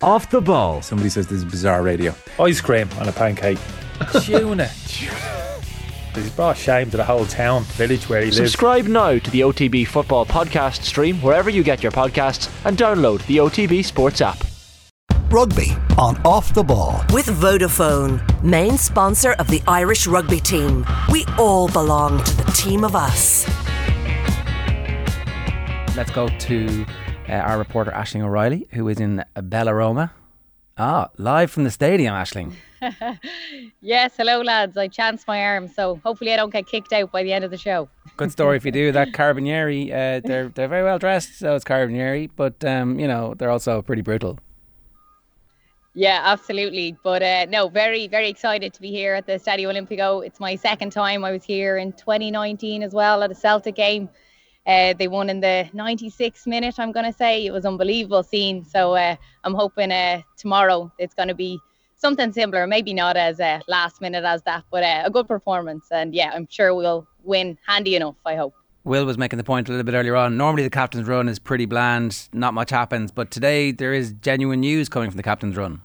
Off 0.00 0.30
the 0.30 0.40
ball. 0.40 0.80
Somebody 0.80 1.10
says 1.10 1.26
this 1.26 1.38
is 1.38 1.44
bizarre 1.44 1.82
radio. 1.82 2.14
Ice 2.38 2.60
cream 2.60 2.88
on 3.00 3.08
a 3.08 3.12
pancake. 3.12 3.58
Tuna. 4.22 4.66
He's 6.14 6.30
brought 6.30 6.56
shame 6.56 6.88
to 6.92 6.96
the 6.96 7.04
whole 7.04 7.26
town, 7.26 7.64
village 7.64 8.08
where 8.08 8.20
he 8.20 8.26
lives. 8.26 8.36
Subscribe 8.36 8.86
now 8.86 9.18
to 9.18 9.30
the 9.32 9.40
OTB 9.40 9.88
Football 9.88 10.24
Podcast 10.24 10.82
stream 10.84 11.20
wherever 11.20 11.50
you 11.50 11.64
get 11.64 11.82
your 11.82 11.90
podcasts 11.90 12.48
and 12.64 12.78
download 12.78 13.26
the 13.26 13.38
OTB 13.38 13.84
Sports 13.84 14.20
app. 14.20 14.38
Rugby 15.30 15.72
on 15.98 16.16
Off 16.24 16.54
the 16.54 16.62
Ball. 16.62 17.04
With 17.12 17.26
Vodafone, 17.26 18.22
main 18.40 18.78
sponsor 18.78 19.32
of 19.32 19.48
the 19.48 19.60
Irish 19.66 20.06
rugby 20.06 20.38
team. 20.38 20.86
We 21.10 21.24
all 21.38 21.68
belong 21.68 22.22
to 22.22 22.36
the 22.36 22.52
team 22.52 22.84
of 22.84 22.94
us. 22.94 23.48
Let's 25.96 26.12
go 26.12 26.28
to 26.28 26.86
uh, 27.28 27.32
our 27.32 27.58
reporter 27.58 27.90
Ashling 27.90 28.22
O'Reilly, 28.22 28.68
who 28.72 28.88
is 28.88 29.00
in 29.00 29.24
Bellaroma. 29.36 30.10
Ah, 30.76 31.08
live 31.16 31.50
from 31.50 31.64
the 31.64 31.70
stadium, 31.70 32.14
Ashling. 32.14 32.54
yes, 33.80 34.14
hello 34.16 34.40
lads. 34.40 34.76
I 34.76 34.86
chanced 34.88 35.26
my 35.26 35.42
arm, 35.42 35.66
so 35.68 36.00
hopefully 36.04 36.32
I 36.32 36.36
don't 36.36 36.50
get 36.50 36.66
kicked 36.66 36.92
out 36.92 37.10
by 37.10 37.22
the 37.22 37.32
end 37.32 37.44
of 37.44 37.50
the 37.50 37.58
show. 37.58 37.88
Good 38.16 38.30
story 38.30 38.56
if 38.56 38.64
you 38.64 38.70
do. 38.70 38.92
That 38.92 39.08
Carabinieri, 39.12 39.90
uh, 39.90 40.20
they're 40.24 40.48
they're 40.48 40.68
very 40.68 40.84
well 40.84 40.98
dressed, 40.98 41.38
so 41.38 41.56
it's 41.56 41.64
Carabinieri, 41.64 42.30
but 42.36 42.64
um, 42.64 42.98
you 43.00 43.08
know 43.08 43.34
they're 43.34 43.50
also 43.50 43.82
pretty 43.82 44.02
brutal. 44.02 44.38
Yeah, 45.94 46.20
absolutely. 46.22 46.96
But 47.02 47.24
uh, 47.24 47.46
no, 47.46 47.68
very 47.68 48.06
very 48.06 48.28
excited 48.28 48.72
to 48.74 48.80
be 48.80 48.90
here 48.90 49.14
at 49.14 49.26
the 49.26 49.32
Stadio 49.32 49.72
Olimpico. 49.72 50.24
It's 50.24 50.38
my 50.38 50.54
second 50.54 50.92
time. 50.92 51.24
I 51.24 51.32
was 51.32 51.42
here 51.42 51.76
in 51.76 51.92
2019 51.92 52.84
as 52.84 52.92
well 52.92 53.24
at 53.24 53.32
a 53.32 53.34
Celtic 53.34 53.74
game. 53.74 54.08
Uh, 54.68 54.92
they 54.92 55.08
won 55.08 55.30
in 55.30 55.40
the 55.40 55.66
96th 55.74 56.46
minute. 56.46 56.78
I'm 56.78 56.92
going 56.92 57.10
to 57.10 57.12
say 57.12 57.46
it 57.46 57.52
was 57.52 57.64
unbelievable 57.64 58.22
scene. 58.22 58.66
So 58.66 58.94
uh, 58.94 59.16
I'm 59.42 59.54
hoping 59.54 59.90
uh, 59.90 60.20
tomorrow 60.36 60.92
it's 60.98 61.14
going 61.14 61.28
to 61.28 61.34
be 61.34 61.58
something 61.96 62.30
similar, 62.32 62.66
maybe 62.66 62.92
not 62.92 63.16
as 63.16 63.40
uh, 63.40 63.60
last 63.66 64.02
minute 64.02 64.24
as 64.24 64.42
that, 64.42 64.64
but 64.70 64.82
uh, 64.82 65.02
a 65.06 65.10
good 65.10 65.26
performance. 65.26 65.86
And 65.90 66.14
yeah, 66.14 66.32
I'm 66.34 66.46
sure 66.50 66.74
we'll 66.74 67.08
win 67.24 67.56
handy 67.66 67.96
enough, 67.96 68.16
I 68.26 68.36
hope. 68.36 68.54
Will 68.84 69.06
was 69.06 69.16
making 69.16 69.38
the 69.38 69.44
point 69.44 69.68
a 69.68 69.72
little 69.72 69.84
bit 69.84 69.94
earlier 69.94 70.16
on. 70.16 70.36
Normally, 70.36 70.62
the 70.64 70.70
captain's 70.70 71.08
run 71.08 71.28
is 71.28 71.38
pretty 71.38 71.64
bland, 71.64 72.28
not 72.34 72.52
much 72.52 72.70
happens, 72.70 73.10
but 73.10 73.30
today 73.30 73.72
there 73.72 73.94
is 73.94 74.12
genuine 74.20 74.60
news 74.60 74.88
coming 74.90 75.10
from 75.10 75.16
the 75.16 75.22
captain's 75.22 75.56
run. 75.56 75.80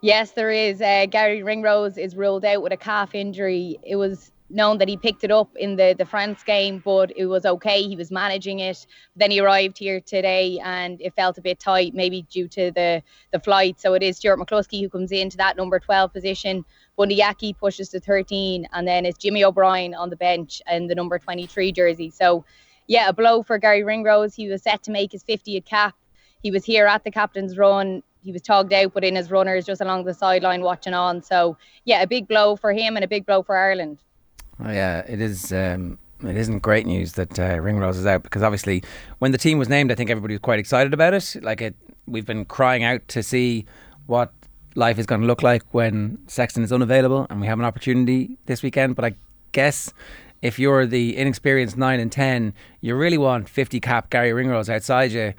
Yes, 0.00 0.32
there 0.32 0.50
is. 0.50 0.80
Uh, 0.80 1.06
Garry 1.06 1.42
Ringrose 1.42 1.98
is 1.98 2.16
ruled 2.16 2.44
out 2.44 2.62
with 2.62 2.72
a 2.72 2.76
calf 2.76 3.14
injury. 3.14 3.78
It 3.82 3.96
was 3.96 4.32
known 4.48 4.78
that 4.78 4.88
he 4.88 4.96
picked 4.96 5.24
it 5.24 5.30
up 5.30 5.50
in 5.56 5.76
the, 5.76 5.94
the 5.98 6.04
France 6.04 6.42
game, 6.42 6.80
but 6.84 7.12
it 7.16 7.26
was 7.26 7.44
okay. 7.44 7.82
He 7.82 7.96
was 7.96 8.10
managing 8.10 8.60
it. 8.60 8.86
Then 9.16 9.30
he 9.30 9.40
arrived 9.40 9.78
here 9.78 10.00
today 10.00 10.60
and 10.62 11.00
it 11.00 11.14
felt 11.14 11.38
a 11.38 11.42
bit 11.42 11.58
tight, 11.58 11.94
maybe 11.94 12.22
due 12.22 12.48
to 12.48 12.70
the, 12.70 13.02
the 13.32 13.40
flight. 13.40 13.80
So 13.80 13.94
it 13.94 14.02
is 14.02 14.18
Stuart 14.18 14.38
McCloskey 14.38 14.80
who 14.80 14.88
comes 14.88 15.10
into 15.12 15.36
that 15.38 15.56
number 15.56 15.78
12 15.78 16.12
position. 16.12 16.64
Bundee 16.96 17.22
Aki 17.22 17.54
pushes 17.54 17.90
to 17.90 18.00
13, 18.00 18.66
and 18.72 18.88
then 18.88 19.04
it's 19.04 19.18
Jimmy 19.18 19.44
O'Brien 19.44 19.94
on 19.94 20.10
the 20.10 20.16
bench 20.16 20.62
in 20.70 20.86
the 20.86 20.94
number 20.94 21.18
23 21.18 21.72
jersey. 21.72 22.10
So, 22.10 22.44
yeah, 22.86 23.08
a 23.08 23.12
blow 23.12 23.42
for 23.42 23.58
Garry 23.58 23.82
Ringrose. 23.82 24.34
He 24.34 24.48
was 24.48 24.62
set 24.62 24.82
to 24.84 24.90
make 24.90 25.12
his 25.12 25.22
50th 25.24 25.66
cap. 25.66 25.94
He 26.42 26.50
was 26.50 26.64
here 26.64 26.86
at 26.86 27.04
the 27.04 27.10
captain's 27.10 27.58
run. 27.58 28.02
He 28.22 28.32
was 28.32 28.42
togged 28.42 28.72
out, 28.72 28.94
but 28.94 29.04
in 29.04 29.16
his 29.16 29.30
runners 29.30 29.66
just 29.66 29.80
along 29.80 30.04
the 30.04 30.14
sideline 30.14 30.62
watching 30.62 30.94
on. 30.94 31.22
So, 31.22 31.58
yeah, 31.84 32.02
a 32.02 32.06
big 32.06 32.28
blow 32.28 32.56
for 32.56 32.72
him 32.72 32.96
and 32.96 33.04
a 33.04 33.08
big 33.08 33.26
blow 33.26 33.42
for 33.42 33.56
Ireland. 33.56 33.98
Oh, 34.64 34.70
yeah, 34.70 35.00
it 35.06 35.20
is. 35.20 35.52
Um, 35.52 35.98
it 36.24 36.36
isn't 36.36 36.60
great 36.60 36.86
news 36.86 37.12
that 37.12 37.38
uh, 37.38 37.58
Ringrose 37.60 37.98
is 37.98 38.06
out 38.06 38.22
because 38.22 38.42
obviously, 38.42 38.82
when 39.18 39.32
the 39.32 39.38
team 39.38 39.58
was 39.58 39.68
named, 39.68 39.92
I 39.92 39.94
think 39.94 40.10
everybody 40.10 40.34
was 40.34 40.40
quite 40.40 40.58
excited 40.58 40.94
about 40.94 41.12
it. 41.12 41.36
Like 41.42 41.60
it, 41.60 41.76
we've 42.06 42.24
been 42.24 42.46
crying 42.46 42.84
out 42.84 43.06
to 43.08 43.22
see 43.22 43.66
what 44.06 44.32
life 44.74 44.98
is 44.98 45.06
going 45.06 45.20
to 45.20 45.26
look 45.26 45.42
like 45.42 45.62
when 45.74 46.18
Sexton 46.26 46.62
is 46.62 46.72
unavailable, 46.72 47.26
and 47.28 47.40
we 47.40 47.46
have 47.46 47.58
an 47.58 47.64
opportunity 47.64 48.38
this 48.46 48.62
weekend. 48.62 48.96
But 48.96 49.04
I 49.04 49.14
guess 49.52 49.92
if 50.40 50.58
you're 50.58 50.86
the 50.86 51.16
inexperienced 51.16 51.76
nine 51.76 52.00
and 52.00 52.10
ten, 52.10 52.54
you 52.80 52.94
really 52.94 53.18
want 53.18 53.48
fifty 53.48 53.78
cap 53.78 54.08
Garry 54.08 54.32
Ringrose 54.32 54.70
outside 54.70 55.12
you, 55.12 55.34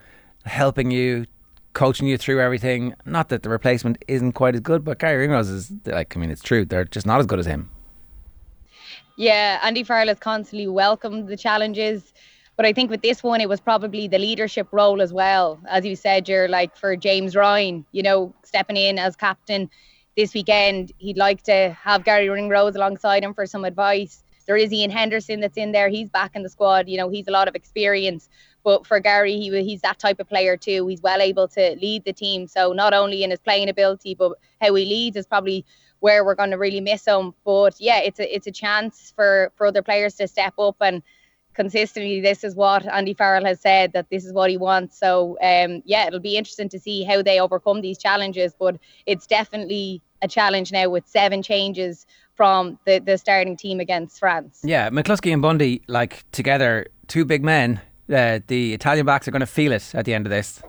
helping 0.45 0.91
you, 0.91 1.25
coaching 1.73 2.07
you 2.07 2.19
through 2.19 2.39
everything. 2.39 2.93
Not 3.03 3.29
that 3.29 3.41
the 3.41 3.49
replacement 3.49 4.03
isn't 4.07 4.33
quite 4.33 4.53
as 4.53 4.61
good, 4.61 4.83
but 4.83 4.99
Garry 4.99 5.17
Ringrose 5.17 5.49
is 5.49 5.73
like 5.87 6.15
I 6.15 6.19
mean, 6.19 6.29
it's 6.29 6.43
true. 6.43 6.65
They're 6.65 6.85
just 6.85 7.07
not 7.07 7.19
as 7.19 7.25
good 7.25 7.39
as 7.39 7.47
him. 7.47 7.71
Yeah, 9.17 9.59
Andy 9.63 9.83
Farrell 9.83 10.07
has 10.09 10.19
constantly 10.19 10.67
welcomed 10.67 11.27
the 11.27 11.35
challenges. 11.35 12.13
But 12.55 12.65
I 12.67 12.73
think 12.73 12.89
with 12.89 13.01
this 13.01 13.23
one, 13.23 13.41
it 13.41 13.49
was 13.49 13.59
probably 13.59 14.07
the 14.07 14.19
leadership 14.19 14.67
role 14.71 15.01
as 15.01 15.11
well. 15.11 15.59
As 15.67 15.85
you 15.85 15.95
said, 15.95 16.29
you're 16.29 16.47
like 16.47 16.75
for 16.75 16.95
James 16.95 17.35
Ryan, 17.35 17.83
you 17.91 18.03
know, 18.03 18.33
stepping 18.43 18.77
in 18.77 18.97
as 18.99 19.15
captain 19.15 19.69
this 20.15 20.33
weekend. 20.33 20.91
He'd 20.99 21.17
like 21.17 21.41
to 21.43 21.75
have 21.81 22.03
Garry 22.03 22.29
Ringrose 22.29 22.75
alongside 22.75 23.23
him 23.23 23.33
for 23.33 23.45
some 23.47 23.65
advice. 23.65 24.23
There 24.45 24.55
is 24.57 24.71
Iain 24.71 24.91
Henderson 24.91 25.39
that's 25.39 25.57
in 25.57 25.71
there. 25.71 25.89
He's 25.89 26.09
back 26.09 26.35
in 26.35 26.43
the 26.43 26.49
squad. 26.49 26.87
You 26.87 26.97
know, 26.97 27.09
he's 27.09 27.27
a 27.27 27.31
lot 27.31 27.47
of 27.47 27.55
experience. 27.55 28.29
But 28.63 28.87
for 28.87 28.99
Garry, 28.99 29.33
he, 29.33 29.49
he's 29.63 29.81
that 29.81 29.99
type 29.99 30.19
of 30.19 30.29
player 30.29 30.57
too. 30.57 30.87
He's 30.87 31.01
well 31.01 31.21
able 31.21 31.47
to 31.49 31.75
lead 31.81 32.05
the 32.05 32.13
team. 32.13 32.47
So 32.47 32.71
not 32.71 32.93
only 32.93 33.23
in 33.23 33.31
his 33.31 33.39
playing 33.39 33.69
ability, 33.69 34.15
but 34.15 34.33
how 34.61 34.73
he 34.75 34.85
leads 34.85 35.17
is 35.17 35.25
probably 35.25 35.65
where 35.99 36.23
we're 36.23 36.35
going 36.35 36.51
to 36.51 36.57
really 36.57 36.81
miss 36.81 37.05
him. 37.05 37.33
But 37.45 37.79
yeah, 37.79 37.99
it's 37.99 38.19
a 38.19 38.35
it's 38.35 38.47
a 38.47 38.51
chance 38.51 39.13
for 39.15 39.51
for 39.55 39.67
other 39.67 39.81
players 39.81 40.15
to 40.15 40.27
step 40.27 40.53
up 40.59 40.77
and 40.81 41.01
consistently 41.57 42.21
this 42.21 42.43
is 42.43 42.55
what 42.55 42.85
Andy 42.85 43.15
Farrell 43.15 43.43
has 43.43 43.59
said 43.59 43.91
that 43.93 44.09
this 44.09 44.23
is 44.23 44.31
what 44.31 44.49
he 44.49 44.57
wants. 44.57 44.97
So 44.97 45.37
um, 45.41 45.81
yeah, 45.85 46.07
it'll 46.07 46.19
be 46.19 46.37
interesting 46.37 46.69
to 46.69 46.79
see 46.79 47.03
how 47.03 47.21
they 47.21 47.39
overcome 47.39 47.81
these 47.81 47.97
challenges. 47.97 48.53
But 48.57 48.77
it's 49.05 49.27
definitely 49.27 50.01
a 50.21 50.27
challenge 50.27 50.71
now 50.71 50.89
with 50.89 51.07
seven 51.07 51.41
changes 51.43 52.05
from 52.35 52.79
the, 52.85 52.99
the 52.99 53.17
starting 53.17 53.57
team 53.57 53.79
against 53.79 54.19
France. 54.19 54.61
Yeah, 54.63 54.89
McCloskey 54.89 55.33
and 55.33 55.41
Bundee, 55.41 55.81
like 55.87 56.23
together, 56.31 56.87
two 57.07 57.25
big 57.25 57.43
men. 57.43 57.81
Uh, 58.09 58.39
the 58.47 58.73
Italian 58.73 59.05
backs 59.05 59.27
are 59.27 59.31
going 59.31 59.41
to 59.41 59.45
feel 59.45 59.71
it 59.71 59.93
at 59.93 60.05
the 60.05 60.13
end 60.13 60.25
of 60.25 60.29
this. 60.29 60.61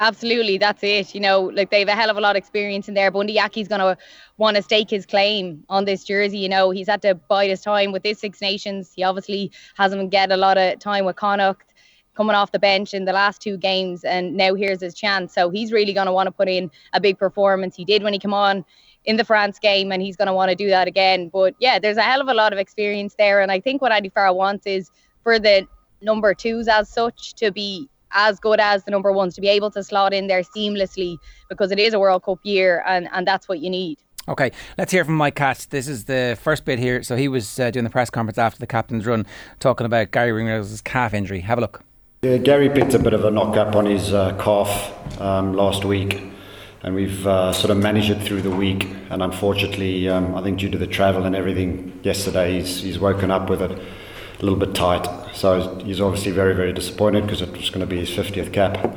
Absolutely, 0.00 0.58
that's 0.58 0.82
it. 0.82 1.14
You 1.14 1.20
know, 1.20 1.42
like 1.42 1.70
they 1.70 1.78
have 1.78 1.88
a 1.88 1.92
hell 1.92 2.10
of 2.10 2.16
a 2.16 2.20
lot 2.20 2.34
of 2.34 2.40
experience 2.40 2.88
in 2.88 2.94
there. 2.94 3.10
Bundee 3.10 3.38
Aki's 3.38 3.68
going 3.68 3.80
to 3.80 3.96
want 4.38 4.56
to 4.56 4.62
stake 4.62 4.90
his 4.90 5.06
claim 5.06 5.64
on 5.68 5.84
this 5.84 6.02
jersey. 6.02 6.38
You 6.38 6.48
know, 6.48 6.70
he's 6.70 6.88
had 6.88 7.00
to 7.02 7.14
bide 7.14 7.50
his 7.50 7.60
time 7.60 7.92
with 7.92 8.02
this 8.02 8.18
Six 8.18 8.40
Nations. 8.40 8.92
He 8.94 9.04
obviously 9.04 9.52
hasn't 9.76 10.10
get 10.10 10.32
a 10.32 10.36
lot 10.36 10.58
of 10.58 10.80
time 10.80 11.04
with 11.04 11.16
Connacht 11.16 11.72
coming 12.16 12.34
off 12.34 12.52
the 12.52 12.58
bench 12.58 12.94
in 12.94 13.04
the 13.04 13.12
last 13.12 13.40
two 13.40 13.56
games, 13.56 14.04
and 14.04 14.36
now 14.36 14.54
here's 14.54 14.80
his 14.80 14.94
chance. 14.94 15.34
So 15.34 15.50
he's 15.50 15.72
really 15.72 15.92
going 15.92 16.06
to 16.06 16.12
want 16.12 16.26
to 16.26 16.32
put 16.32 16.48
in 16.48 16.70
a 16.92 17.00
big 17.00 17.18
performance. 17.18 17.76
He 17.76 17.84
did 17.84 18.02
when 18.02 18.12
he 18.12 18.18
came 18.18 18.34
on 18.34 18.64
in 19.04 19.16
the 19.16 19.24
France 19.24 19.58
game, 19.58 19.92
and 19.92 20.02
he's 20.02 20.16
going 20.16 20.26
to 20.26 20.34
want 20.34 20.50
to 20.50 20.56
do 20.56 20.68
that 20.68 20.88
again. 20.88 21.28
But 21.28 21.54
yeah, 21.58 21.78
there's 21.78 21.96
a 21.96 22.02
hell 22.02 22.20
of 22.20 22.28
a 22.28 22.34
lot 22.34 22.52
of 22.52 22.58
experience 22.58 23.14
there, 23.16 23.40
and 23.40 23.52
I 23.52 23.60
think 23.60 23.82
what 23.82 23.92
Andy 23.92 24.08
Farrell 24.08 24.36
wants 24.36 24.66
is 24.66 24.90
for 25.22 25.38
the 25.38 25.66
number 26.02 26.34
twos 26.34 26.68
as 26.68 26.88
such 26.88 27.34
to 27.34 27.50
be 27.50 27.88
as 28.14 28.40
good 28.40 28.60
as 28.60 28.84
the 28.84 28.90
number 28.90 29.12
ones 29.12 29.34
to 29.34 29.40
be 29.40 29.48
able 29.48 29.70
to 29.72 29.82
slot 29.82 30.14
in 30.14 30.26
there 30.28 30.42
seamlessly 30.42 31.18
because 31.48 31.70
it 31.70 31.78
is 31.78 31.92
a 31.92 31.98
World 31.98 32.22
Cup 32.22 32.38
year 32.42 32.82
and, 32.86 33.08
and 33.12 33.26
that's 33.26 33.48
what 33.48 33.60
you 33.60 33.68
need. 33.68 33.98
Okay, 34.26 34.52
let's 34.78 34.90
hear 34.90 35.04
from 35.04 35.16
Mike 35.16 35.34
Catt. 35.34 35.66
This 35.68 35.86
is 35.86 36.06
the 36.06 36.38
first 36.40 36.64
bit 36.64 36.78
here. 36.78 37.02
So 37.02 37.14
he 37.14 37.28
was 37.28 37.60
uh, 37.60 37.70
doing 37.70 37.84
the 37.84 37.90
press 37.90 38.08
conference 38.08 38.38
after 38.38 38.58
the 38.58 38.66
captain's 38.66 39.04
run, 39.04 39.26
talking 39.60 39.84
about 39.84 40.12
Garry 40.12 40.30
Ringrose's 40.30 40.80
calf 40.80 41.12
injury. 41.12 41.40
Have 41.40 41.58
a 41.58 41.60
look. 41.60 41.84
Yeah, 42.22 42.38
Garry 42.38 42.70
picked 42.70 42.94
a 42.94 42.98
bit 42.98 43.12
of 43.12 43.22
a 43.26 43.30
knock 43.30 43.54
up 43.58 43.76
on 43.76 43.84
his 43.84 44.14
uh, 44.14 44.34
calf 44.38 45.20
um, 45.20 45.52
last 45.52 45.84
week, 45.84 46.22
and 46.82 46.94
we've 46.94 47.26
uh, 47.26 47.52
sort 47.52 47.70
of 47.70 47.76
managed 47.76 48.08
it 48.08 48.22
through 48.22 48.40
the 48.40 48.50
week. 48.50 48.88
And 49.10 49.22
unfortunately, 49.22 50.08
um, 50.08 50.34
I 50.34 50.42
think 50.42 50.58
due 50.58 50.70
to 50.70 50.78
the 50.78 50.86
travel 50.86 51.26
and 51.26 51.36
everything 51.36 52.00
yesterday, 52.02 52.60
he's, 52.60 52.80
he's 52.80 52.98
woken 52.98 53.30
up 53.30 53.50
with 53.50 53.60
it 53.60 53.78
a 54.38 54.42
little 54.42 54.58
bit 54.58 54.74
tight. 54.74 55.06
So 55.34 55.78
he's 55.78 56.00
obviously 56.00 56.32
very, 56.32 56.54
very 56.54 56.72
disappointed 56.72 57.22
because 57.22 57.42
it 57.42 57.52
was 57.52 57.70
going 57.70 57.80
to 57.80 57.86
be 57.86 57.98
his 57.98 58.10
50th 58.10 58.52
cap. 58.52 58.96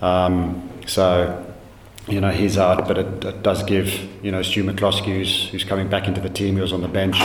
Um, 0.00 0.70
so, 0.86 1.54
you 2.08 2.20
know, 2.20 2.30
he's 2.30 2.58
out, 2.58 2.88
but 2.88 2.98
it, 2.98 3.24
it, 3.24 3.42
does 3.42 3.62
give, 3.62 3.88
you 4.24 4.32
know, 4.32 4.42
Stu 4.42 4.64
McCloskey, 4.64 5.16
who's, 5.16 5.48
who's 5.48 5.64
coming 5.64 5.88
back 5.88 6.08
into 6.08 6.20
the 6.20 6.28
team, 6.28 6.56
he 6.56 6.60
was 6.60 6.72
on 6.72 6.82
the 6.82 6.88
bench, 6.88 7.16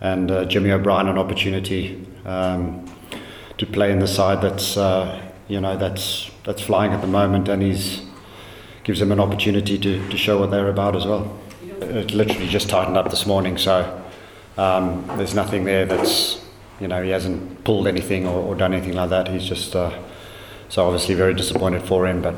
and 0.00 0.30
uh, 0.30 0.44
Jimmy 0.46 0.70
O'Brien 0.70 1.08
an 1.08 1.18
opportunity 1.18 2.06
um, 2.24 2.86
to 3.58 3.66
play 3.66 3.92
in 3.92 3.98
the 3.98 4.06
side 4.06 4.40
that's, 4.40 4.76
uh, 4.76 5.30
you 5.48 5.60
know, 5.60 5.76
that's, 5.76 6.30
that's 6.44 6.62
flying 6.62 6.92
at 6.92 7.02
the 7.02 7.06
moment, 7.06 7.48
and 7.48 7.62
he's 7.62 8.02
gives 8.82 8.98
them 8.98 9.12
an 9.12 9.20
opportunity 9.20 9.78
to, 9.78 10.08
to 10.08 10.16
show 10.16 10.38
what 10.38 10.50
they're 10.50 10.68
about 10.68 10.96
as 10.96 11.06
well. 11.06 11.38
It 11.62 12.12
literally 12.12 12.48
just 12.48 12.68
tightened 12.68 12.96
up 12.96 13.10
this 13.10 13.26
morning, 13.26 13.58
so 13.58 14.02
um, 14.56 15.06
there's 15.16 15.34
nothing 15.34 15.64
there 15.64 15.84
that's 15.86 16.39
you 16.80 16.88
know, 16.88 17.02
he 17.02 17.10
hasn't 17.10 17.64
pulled 17.64 17.86
anything 17.86 18.26
or, 18.26 18.42
or 18.42 18.54
done 18.54 18.72
anything 18.72 18.94
like 18.94 19.10
that. 19.10 19.28
He's 19.28 19.44
just 19.44 19.76
uh, 19.76 19.96
so 20.68 20.86
obviously 20.86 21.14
very 21.14 21.34
disappointed 21.34 21.82
for 21.82 22.06
him. 22.06 22.22
But 22.22 22.36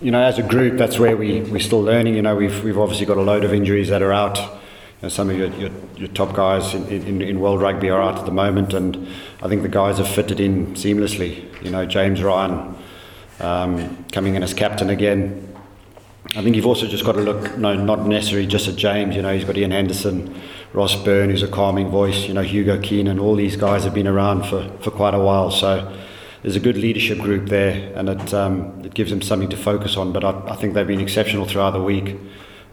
you 0.00 0.10
know, 0.10 0.22
as 0.22 0.38
a 0.38 0.42
group, 0.42 0.78
that's 0.78 0.98
where 0.98 1.16
we 1.16 1.40
we're 1.42 1.60
still 1.60 1.82
learning. 1.82 2.14
You 2.14 2.22
know, 2.22 2.36
we've 2.36 2.62
we've 2.64 2.78
obviously 2.78 3.06
got 3.06 3.16
a 3.16 3.22
load 3.22 3.44
of 3.44 3.52
injuries 3.52 3.88
that 3.88 4.02
are 4.02 4.12
out. 4.12 4.38
You 4.38 5.06
know, 5.06 5.08
some 5.08 5.30
of 5.30 5.36
your, 5.36 5.48
your, 5.54 5.70
your 5.96 6.08
top 6.08 6.34
guys 6.34 6.74
in, 6.74 6.86
in, 6.86 7.22
in 7.22 7.40
world 7.40 7.62
rugby 7.62 7.88
are 7.88 8.02
out 8.02 8.18
at 8.18 8.26
the 8.26 8.32
moment, 8.32 8.74
and 8.74 9.08
I 9.42 9.48
think 9.48 9.62
the 9.62 9.68
guys 9.68 9.98
have 9.98 10.08
fitted 10.08 10.40
in 10.40 10.74
seamlessly. 10.74 11.44
You 11.64 11.70
know, 11.70 11.86
James 11.86 12.22
Ryan 12.22 12.76
um, 13.40 14.04
coming 14.12 14.34
in 14.34 14.42
as 14.42 14.54
captain 14.54 14.90
again. 14.90 15.49
I 16.36 16.42
think 16.42 16.54
you've 16.54 16.66
also 16.66 16.86
just 16.86 17.04
got 17.04 17.12
to 17.12 17.22
look, 17.22 17.56
no, 17.56 17.74
not 17.74 18.06
necessarily 18.06 18.46
just 18.46 18.68
at 18.68 18.76
James. 18.76 19.16
You 19.16 19.22
know, 19.22 19.34
he's 19.34 19.44
got 19.44 19.56
Iain 19.56 19.72
Henderson, 19.72 20.40
Ross 20.72 20.94
Byrne, 20.94 21.30
who's 21.30 21.42
a 21.42 21.48
calming 21.48 21.88
voice. 21.88 22.28
You 22.28 22.34
know, 22.34 22.42
Hugo 22.42 22.80
Keenan. 22.80 23.18
All 23.18 23.34
these 23.34 23.56
guys 23.56 23.84
have 23.84 23.94
been 23.94 24.06
around 24.06 24.44
for, 24.44 24.70
for 24.80 24.90
quite 24.90 25.14
a 25.14 25.18
while. 25.18 25.50
So 25.50 25.92
there's 26.42 26.56
a 26.56 26.60
good 26.60 26.76
leadership 26.76 27.18
group 27.18 27.48
there, 27.48 27.92
and 27.96 28.08
it 28.08 28.32
um, 28.32 28.80
it 28.84 28.94
gives 28.94 29.10
them 29.10 29.22
something 29.22 29.48
to 29.48 29.56
focus 29.56 29.96
on. 29.96 30.12
But 30.12 30.24
I, 30.24 30.52
I 30.52 30.56
think 30.56 30.74
they've 30.74 30.86
been 30.86 31.00
exceptional 31.00 31.46
throughout 31.46 31.72
the 31.72 31.82
week. 31.82 32.16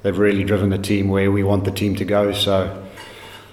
They've 0.03 0.17
really 0.17 0.43
driven 0.43 0.69
the 0.69 0.77
team 0.77 1.09
where 1.09 1.31
we 1.31 1.43
want 1.43 1.63
the 1.63 1.71
team 1.71 1.95
to 1.95 2.05
go. 2.05 2.33
So 2.33 2.85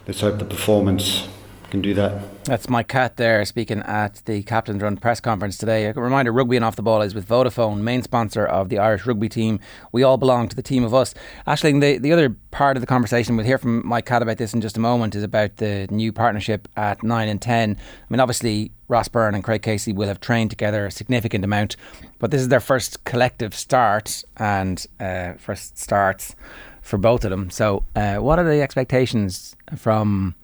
let's 0.07 0.21
hope 0.21 0.39
the 0.39 0.45
performance 0.45 1.29
can 1.71 1.81
do 1.81 1.95
that. 1.95 2.34
That's 2.45 2.69
Mike 2.69 2.89
Catt 2.89 3.17
there 3.17 3.43
speaking 3.47 3.81
at 3.81 4.17
the 4.27 4.43
Captain's 4.43 4.83
Run 4.83 4.99
press 4.99 5.19
conference 5.19 5.57
today. 5.57 5.87
A 5.87 5.95
reminder 5.95 6.31
Rugby 6.31 6.57
and 6.57 6.65
Off 6.65 6.77
the 6.77 6.83
Ball 6.83 7.01
is 7.01 7.15
with 7.15 7.27
Vodafone, 7.27 7.79
main 7.79 8.03
sponsor 8.03 8.45
of 8.45 8.69
the 8.69 8.79
Irish 8.79 9.07
rugby 9.07 9.31
team. 9.31 9.61
We 9.93 10.03
all 10.03 10.19
belong 10.19 10.49
to 10.51 10.57
the 10.57 10.63
team 10.63 10.85
of 10.85 10.93
us. 10.93 11.15
Ashling, 11.47 11.81
the, 11.81 11.97
the 11.97 12.13
other 12.13 12.37
part 12.51 12.77
of 12.77 12.83
the 12.83 12.87
conversation, 12.87 13.35
we'll 13.35 13.47
hear 13.47 13.57
from 13.57 13.87
Mike 13.87 14.05
Catt 14.05 14.21
about 14.21 14.37
this 14.37 14.53
in 14.53 14.61
just 14.61 14.77
a 14.77 14.81
moment, 14.81 15.15
is 15.15 15.23
about 15.23 15.57
the 15.57 15.89
new 15.91 16.13
partnership 16.13 16.69
at 16.77 17.03
9 17.03 17.29
and 17.29 17.41
10. 17.41 17.79
I 17.79 18.13
mean, 18.13 18.21
obviously, 18.21 18.73
Ross 18.89 19.09
Byrne 19.09 19.35
and 19.35 19.43
Craig 19.43 19.63
Casey 19.63 19.95
will 19.95 20.09
have 20.09 20.21
trained 20.21 20.51
together 20.51 20.85
a 20.85 20.91
significant 20.91 21.47
amount, 21.47 21.77
but 22.19 22.31
this 22.31 22.43
is 22.43 22.49
their 22.49 22.61
first 22.61 23.05
collective 23.05 23.55
start 23.55 24.23
and 24.37 24.87
uh, 25.01 25.33
first 25.39 25.79
starts 25.79 26.37
for 26.83 26.99
both 26.99 27.25
of 27.25 27.31
them. 27.31 27.49
So, 27.49 27.85
uh, 27.97 28.17
what 28.17 28.39
are 28.39 28.45
the 28.45 28.61
expectations 28.61 29.57
from 29.75 30.35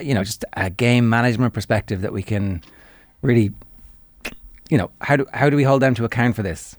you 0.00 0.14
know, 0.14 0.24
just 0.24 0.44
a 0.54 0.70
game 0.70 1.08
management 1.08 1.54
perspective 1.54 2.02
that 2.02 2.12
we 2.12 2.22
can 2.22 2.62
really, 3.22 3.52
you 4.70 4.78
know, 4.78 4.90
how 5.00 5.16
do 5.16 5.26
how 5.32 5.50
do 5.50 5.56
we 5.56 5.62
hold 5.62 5.82
them 5.82 5.94
to 5.94 6.04
account 6.04 6.36
for 6.36 6.42
this? 6.42 6.76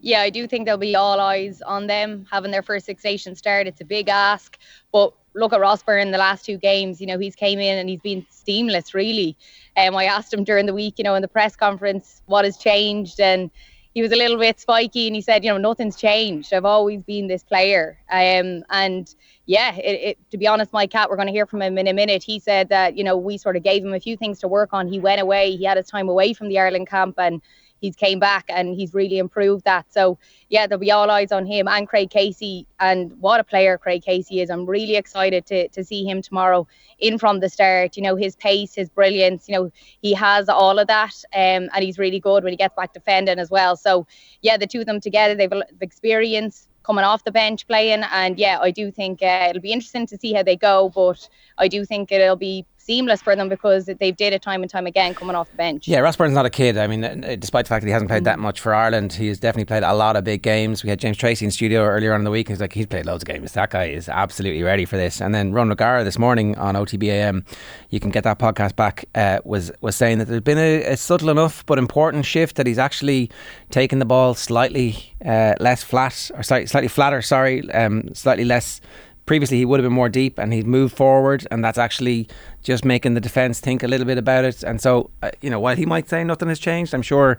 Yeah, 0.00 0.20
I 0.20 0.30
do 0.30 0.48
think 0.48 0.64
there'll 0.64 0.78
be 0.78 0.96
all 0.96 1.20
eyes 1.20 1.62
on 1.62 1.86
them 1.86 2.26
having 2.30 2.50
their 2.50 2.62
first 2.62 2.86
Six 2.86 3.04
Nation 3.04 3.36
start. 3.36 3.68
It's 3.68 3.80
a 3.80 3.84
big 3.84 4.08
ask, 4.08 4.58
but 4.92 5.14
look 5.34 5.52
at 5.52 5.60
Ross 5.60 5.82
Byrne 5.82 6.08
in 6.08 6.12
the 6.12 6.18
last 6.18 6.44
two 6.44 6.58
games. 6.58 7.00
You 7.00 7.06
know, 7.06 7.18
he's 7.18 7.36
came 7.36 7.60
in 7.60 7.78
and 7.78 7.88
he's 7.88 8.00
been 8.00 8.26
seamless, 8.28 8.94
really. 8.94 9.36
Um, 9.76 9.96
I 9.96 10.04
asked 10.04 10.34
him 10.34 10.42
during 10.42 10.66
the 10.66 10.74
week, 10.74 10.94
you 10.98 11.04
know, 11.04 11.14
in 11.14 11.22
the 11.22 11.28
press 11.28 11.54
conference, 11.54 12.20
what 12.26 12.44
has 12.44 12.56
changed, 12.56 13.20
and 13.20 13.48
he 13.94 14.02
was 14.02 14.12
a 14.12 14.16
little 14.16 14.38
bit 14.38 14.58
spiky, 14.60 15.06
and 15.06 15.16
he 15.16 15.22
said, 15.22 15.44
you 15.44 15.50
know, 15.50 15.58
nothing's 15.58 15.96
changed. 15.96 16.52
I've 16.52 16.64
always 16.64 17.02
been 17.02 17.26
this 17.26 17.42
player, 17.42 17.98
um, 18.10 18.64
and 18.70 19.14
yeah, 19.46 19.74
it, 19.76 20.00
it, 20.00 20.30
to 20.30 20.38
be 20.38 20.46
honest, 20.46 20.72
Mike 20.72 20.90
Catt, 20.90 21.10
we're 21.10 21.16
going 21.16 21.26
to 21.26 21.32
hear 21.32 21.46
from 21.46 21.62
him 21.62 21.76
in 21.76 21.88
a 21.88 21.92
minute. 21.92 22.22
He 22.22 22.38
said 22.38 22.68
that, 22.68 22.96
you 22.96 23.04
know, 23.04 23.16
we 23.16 23.36
sort 23.36 23.56
of 23.56 23.62
gave 23.62 23.84
him 23.84 23.92
a 23.92 24.00
few 24.00 24.16
things 24.16 24.38
to 24.40 24.48
work 24.48 24.70
on. 24.72 24.86
He 24.86 25.00
went 25.00 25.20
away, 25.20 25.56
he 25.56 25.64
had 25.64 25.76
his 25.76 25.88
time 25.88 26.08
away 26.08 26.32
from 26.32 26.48
the 26.48 26.58
Ireland 26.58 26.88
camp 26.88 27.16
and 27.18 27.42
he's 27.82 27.96
came 27.96 28.18
back 28.18 28.46
and 28.48 28.74
he's 28.74 28.94
really 28.94 29.18
improved 29.18 29.64
that. 29.64 29.92
So, 29.92 30.18
yeah, 30.48 30.66
there'll 30.66 30.80
be 30.80 30.92
all 30.92 31.10
eyes 31.10 31.32
on 31.32 31.44
him 31.44 31.68
and 31.68 31.86
Craig 31.86 32.10
Casey. 32.10 32.66
And 32.78 33.12
what 33.20 33.40
a 33.40 33.44
player 33.44 33.76
Craig 33.76 34.02
Casey 34.02 34.40
is. 34.40 34.48
I'm 34.48 34.64
really 34.64 34.96
excited 34.96 35.44
to, 35.46 35.68
to 35.68 35.84
see 35.84 36.04
him 36.04 36.22
tomorrow 36.22 36.66
in 37.00 37.18
from 37.18 37.40
the 37.40 37.50
start. 37.50 37.96
You 37.96 38.04
know, 38.04 38.14
his 38.14 38.36
pace, 38.36 38.74
his 38.74 38.88
brilliance, 38.88 39.48
you 39.48 39.56
know, 39.56 39.70
he 40.00 40.14
has 40.14 40.48
all 40.48 40.78
of 40.78 40.86
that. 40.86 41.14
Um, 41.34 41.68
and 41.74 41.82
he's 41.82 41.98
really 41.98 42.20
good 42.20 42.44
when 42.44 42.52
he 42.52 42.56
gets 42.56 42.76
back 42.76 42.92
defending 42.94 43.40
as 43.40 43.50
well. 43.50 43.76
So, 43.76 44.06
yeah, 44.40 44.56
the 44.56 44.66
two 44.66 44.80
of 44.80 44.86
them 44.86 45.00
together, 45.00 45.34
they've 45.34 45.52
experience 45.80 46.68
coming 46.84 47.04
off 47.04 47.24
the 47.24 47.32
bench 47.32 47.66
playing. 47.66 48.04
And 48.12 48.38
yeah, 48.38 48.58
I 48.60 48.70
do 48.70 48.90
think 48.90 49.22
uh, 49.22 49.48
it'll 49.50 49.62
be 49.62 49.72
interesting 49.72 50.06
to 50.06 50.18
see 50.18 50.32
how 50.32 50.42
they 50.42 50.56
go, 50.56 50.90
but 50.94 51.28
I 51.58 51.68
do 51.68 51.84
think 51.84 52.12
it'll 52.12 52.36
be 52.36 52.64
seamless 52.84 53.22
for 53.22 53.36
them 53.36 53.48
because 53.48 53.86
they've 53.86 54.16
did 54.16 54.32
it 54.32 54.42
time 54.42 54.62
and 54.62 54.70
time 54.70 54.86
again 54.86 55.14
coming 55.14 55.36
off 55.36 55.50
the 55.50 55.56
bench. 55.56 55.86
Yeah, 55.86 56.00
Ross 56.00 56.18
not 56.18 56.46
a 56.46 56.50
kid. 56.50 56.76
I 56.76 56.86
mean, 56.86 57.04
uh, 57.04 57.36
despite 57.38 57.64
the 57.66 57.68
fact 57.68 57.82
that 57.82 57.86
he 57.86 57.92
hasn't 57.92 58.10
played 58.10 58.24
that 58.24 58.38
much 58.38 58.60
for 58.60 58.74
Ireland, 58.74 59.12
he 59.12 59.28
has 59.28 59.38
definitely 59.38 59.66
played 59.66 59.82
a 59.82 59.94
lot 59.94 60.16
of 60.16 60.24
big 60.24 60.42
games. 60.42 60.82
We 60.82 60.90
had 60.90 60.98
James 60.98 61.16
Tracy 61.16 61.44
in 61.44 61.50
studio 61.50 61.84
earlier 61.84 62.12
on 62.12 62.20
in 62.20 62.24
the 62.24 62.30
week. 62.30 62.48
He's 62.48 62.60
like, 62.60 62.72
he's 62.72 62.86
played 62.86 63.06
loads 63.06 63.22
of 63.22 63.28
games. 63.28 63.52
That 63.52 63.70
guy 63.70 63.84
is 63.84 64.08
absolutely 64.08 64.62
ready 64.62 64.84
for 64.84 64.96
this. 64.96 65.20
And 65.20 65.34
then 65.34 65.52
Ron 65.52 65.70
O'Gara 65.70 66.04
this 66.04 66.18
morning 66.18 66.56
on 66.58 66.74
OTBAM, 66.74 67.44
you 67.90 68.00
can 68.00 68.10
get 68.10 68.24
that 68.24 68.38
podcast 68.38 68.76
back, 68.76 69.04
uh, 69.14 69.38
was 69.44 69.70
was 69.80 69.96
saying 69.96 70.18
that 70.18 70.26
there's 70.26 70.40
been 70.40 70.58
a, 70.58 70.82
a, 70.84 70.96
subtle 70.96 71.30
enough 71.30 71.64
but 71.66 71.78
important 71.78 72.24
shift 72.24 72.56
that 72.56 72.66
he's 72.66 72.78
actually 72.78 73.30
taken 73.70 73.98
the 73.98 74.04
ball 74.04 74.34
slightly 74.34 75.14
uh, 75.24 75.54
less 75.60 75.82
flat, 75.82 76.30
or 76.34 76.42
slightly, 76.42 76.66
slightly 76.66 76.88
flatter, 76.88 77.22
sorry, 77.22 77.70
um, 77.72 78.14
slightly 78.14 78.44
less 78.44 78.80
previously 79.26 79.58
he 79.58 79.64
would 79.64 79.78
have 79.78 79.84
been 79.84 79.92
more 79.92 80.08
deep 80.08 80.38
and 80.38 80.52
he'd 80.52 80.66
moved 80.66 80.96
forward 80.96 81.46
and 81.50 81.64
that's 81.64 81.78
actually 81.78 82.28
just 82.62 82.84
making 82.84 83.14
the 83.14 83.20
defence 83.20 83.60
think 83.60 83.82
a 83.82 83.88
little 83.88 84.06
bit 84.06 84.18
about 84.18 84.44
it. 84.44 84.62
And 84.62 84.80
so 84.80 85.10
uh, 85.22 85.30
you 85.40 85.50
know 85.50 85.60
while 85.60 85.76
he 85.76 85.86
might 85.86 86.08
say 86.08 86.24
nothing 86.24 86.48
has 86.48 86.58
changed 86.58 86.94
I'm 86.94 87.02
sure 87.02 87.38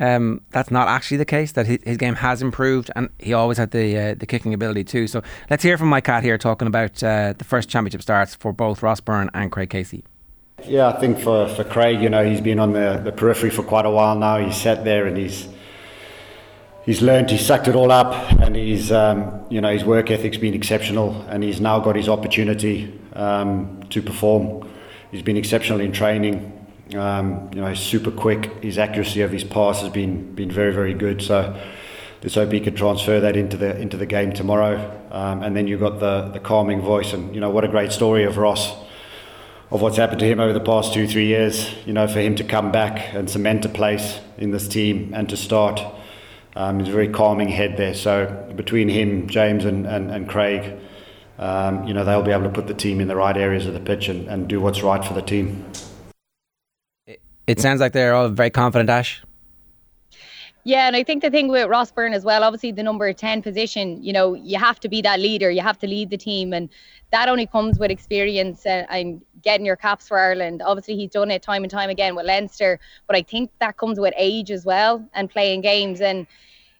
um, 0.00 0.42
that's 0.50 0.70
not 0.70 0.86
actually 0.86 1.16
the 1.16 1.24
case 1.24 1.52
that 1.52 1.66
his, 1.66 1.78
his, 1.82 1.96
game 1.96 2.14
has 2.14 2.40
improved 2.40 2.88
and 2.94 3.08
he 3.18 3.32
always 3.32 3.58
had 3.58 3.72
the 3.72 3.98
uh, 3.98 4.14
the 4.14 4.26
kicking 4.26 4.54
ability 4.54 4.84
too. 4.84 5.08
So 5.08 5.22
let's 5.50 5.64
hear 5.64 5.76
from 5.76 5.88
Mike 5.88 6.04
Catt 6.04 6.22
here 6.22 6.38
talking 6.38 6.68
about 6.68 7.02
uh, 7.02 7.34
the 7.36 7.44
first 7.44 7.68
championship 7.68 8.02
starts 8.02 8.36
for 8.36 8.52
both 8.52 8.80
Ross 8.80 9.00
Byrne 9.00 9.28
and 9.34 9.50
Craig 9.50 9.70
Casey. 9.70 10.04
Yeah 10.64 10.88
I 10.88 11.00
think 11.00 11.18
for, 11.18 11.48
for 11.48 11.64
Craig 11.64 12.00
you 12.00 12.08
know 12.08 12.28
he's 12.28 12.40
been 12.40 12.60
on 12.60 12.72
the, 12.72 13.00
the 13.04 13.12
periphery 13.12 13.50
for 13.50 13.64
quite 13.64 13.86
a 13.86 13.90
while 13.90 14.16
now. 14.16 14.38
He's 14.38 14.56
sat 14.56 14.84
there 14.84 15.06
and 15.06 15.16
he's 15.16 15.48
he's 16.88 17.02
learned, 17.02 17.30
he's 17.30 17.44
sucked 17.44 17.68
it 17.68 17.76
all 17.76 17.92
up, 17.92 18.14
and 18.40 18.56
he's 18.56 18.90
um, 18.90 19.44
you 19.50 19.60
know 19.60 19.70
his 19.70 19.84
work 19.84 20.10
ethic's 20.10 20.38
been 20.38 20.54
exceptional, 20.54 21.20
and 21.28 21.44
he's 21.44 21.60
now 21.60 21.78
got 21.78 21.94
his 21.96 22.08
opportunity 22.08 22.98
um, 23.12 23.82
to 23.90 24.00
perform. 24.00 24.66
He's 25.10 25.22
been 25.22 25.36
exceptional 25.36 25.80
in 25.80 25.92
training. 25.92 26.54
Um, 26.96 27.50
you 27.52 27.60
know, 27.60 27.74
super 27.74 28.10
quick. 28.10 28.64
His 28.64 28.78
accuracy 28.78 29.20
of 29.20 29.30
his 29.30 29.44
pass 29.44 29.82
has 29.82 29.90
been 29.90 30.34
been 30.34 30.50
very 30.50 30.72
very 30.72 30.94
good. 30.94 31.20
So 31.20 31.38
let's 32.22 32.34
hope 32.34 32.50
he 32.52 32.60
can 32.60 32.74
transfer 32.74 33.20
that 33.20 33.36
into 33.36 33.58
the 33.58 33.78
into 33.78 33.98
the 33.98 34.06
game 34.06 34.32
tomorrow. 34.32 34.76
Um, 35.10 35.42
and 35.42 35.54
then 35.54 35.66
you've 35.66 35.80
got 35.80 36.00
the 36.00 36.30
the 36.32 36.40
calming 36.40 36.80
voice, 36.80 37.12
and 37.12 37.34
you 37.34 37.40
know 37.42 37.50
what 37.50 37.64
a 37.64 37.68
great 37.68 37.92
story 37.92 38.24
of 38.24 38.38
Ross. 38.38 38.74
Of 39.70 39.82
what's 39.82 39.98
happened 39.98 40.20
to 40.20 40.26
him 40.26 40.40
over 40.40 40.54
the 40.54 40.64
past 40.64 40.94
two, 40.94 41.06
three 41.06 41.26
years, 41.26 41.74
you 41.84 41.92
know, 41.92 42.08
for 42.08 42.20
him 42.20 42.34
to 42.36 42.44
come 42.44 42.72
back 42.72 43.12
and 43.12 43.28
cement 43.28 43.66
a 43.66 43.68
place 43.68 44.18
in 44.38 44.50
this 44.50 44.66
team 44.66 45.12
and 45.14 45.28
to 45.28 45.36
start 45.36 45.82
um, 46.58 46.80
he's 46.80 46.88
a 46.88 46.92
very 46.92 47.08
calming 47.08 47.48
head 47.48 47.76
there. 47.76 47.94
So 47.94 48.52
between 48.56 48.88
him, 48.88 49.28
James, 49.28 49.64
and, 49.64 49.86
and, 49.86 50.10
and 50.10 50.28
Craig, 50.28 50.76
um, 51.38 51.86
you 51.86 51.94
know, 51.94 52.04
they'll 52.04 52.24
be 52.24 52.32
able 52.32 52.42
to 52.42 52.50
put 52.50 52.66
the 52.66 52.74
team 52.74 53.00
in 53.00 53.06
the 53.06 53.14
right 53.14 53.36
areas 53.36 53.64
of 53.66 53.74
the 53.74 53.80
pitch 53.80 54.08
and, 54.08 54.26
and 54.26 54.48
do 54.48 54.60
what's 54.60 54.82
right 54.82 55.02
for 55.04 55.14
the 55.14 55.22
team. 55.22 55.64
It 57.46 57.60
sounds 57.60 57.80
like 57.80 57.92
they're 57.92 58.12
all 58.12 58.28
very 58.28 58.50
confident, 58.50 58.90
Ash. 58.90 59.22
Yeah, 60.64 60.88
and 60.88 60.96
I 60.96 61.04
think 61.04 61.22
the 61.22 61.30
thing 61.30 61.46
with 61.46 61.68
Ross 61.68 61.92
Byrne 61.92 62.12
as 62.12 62.24
well, 62.24 62.42
obviously 62.42 62.72
the 62.72 62.82
number 62.82 63.10
10 63.12 63.40
position, 63.40 64.02
you 64.02 64.12
know, 64.12 64.34
you 64.34 64.58
have 64.58 64.80
to 64.80 64.88
be 64.88 65.00
that 65.02 65.20
leader, 65.20 65.52
you 65.52 65.62
have 65.62 65.78
to 65.78 65.86
lead 65.86 66.10
the 66.10 66.18
team, 66.18 66.52
and 66.52 66.68
that 67.12 67.28
only 67.28 67.46
comes 67.46 67.78
with 67.78 67.92
experience 67.92 68.66
and, 68.66 68.84
and 68.90 69.22
getting 69.42 69.64
your 69.64 69.76
caps 69.76 70.08
for 70.08 70.18
Ireland. 70.18 70.60
Obviously, 70.60 70.96
he's 70.96 71.10
done 71.10 71.30
it 71.30 71.40
time 71.40 71.62
and 71.62 71.70
time 71.70 71.88
again 71.88 72.16
with 72.16 72.26
Leinster, 72.26 72.80
but 73.06 73.14
I 73.14 73.22
think 73.22 73.52
that 73.60 73.76
comes 73.76 74.00
with 74.00 74.12
age 74.16 74.50
as 74.50 74.64
well 74.64 75.08
and 75.14 75.30
playing 75.30 75.60
games. 75.60 76.00
And 76.00 76.26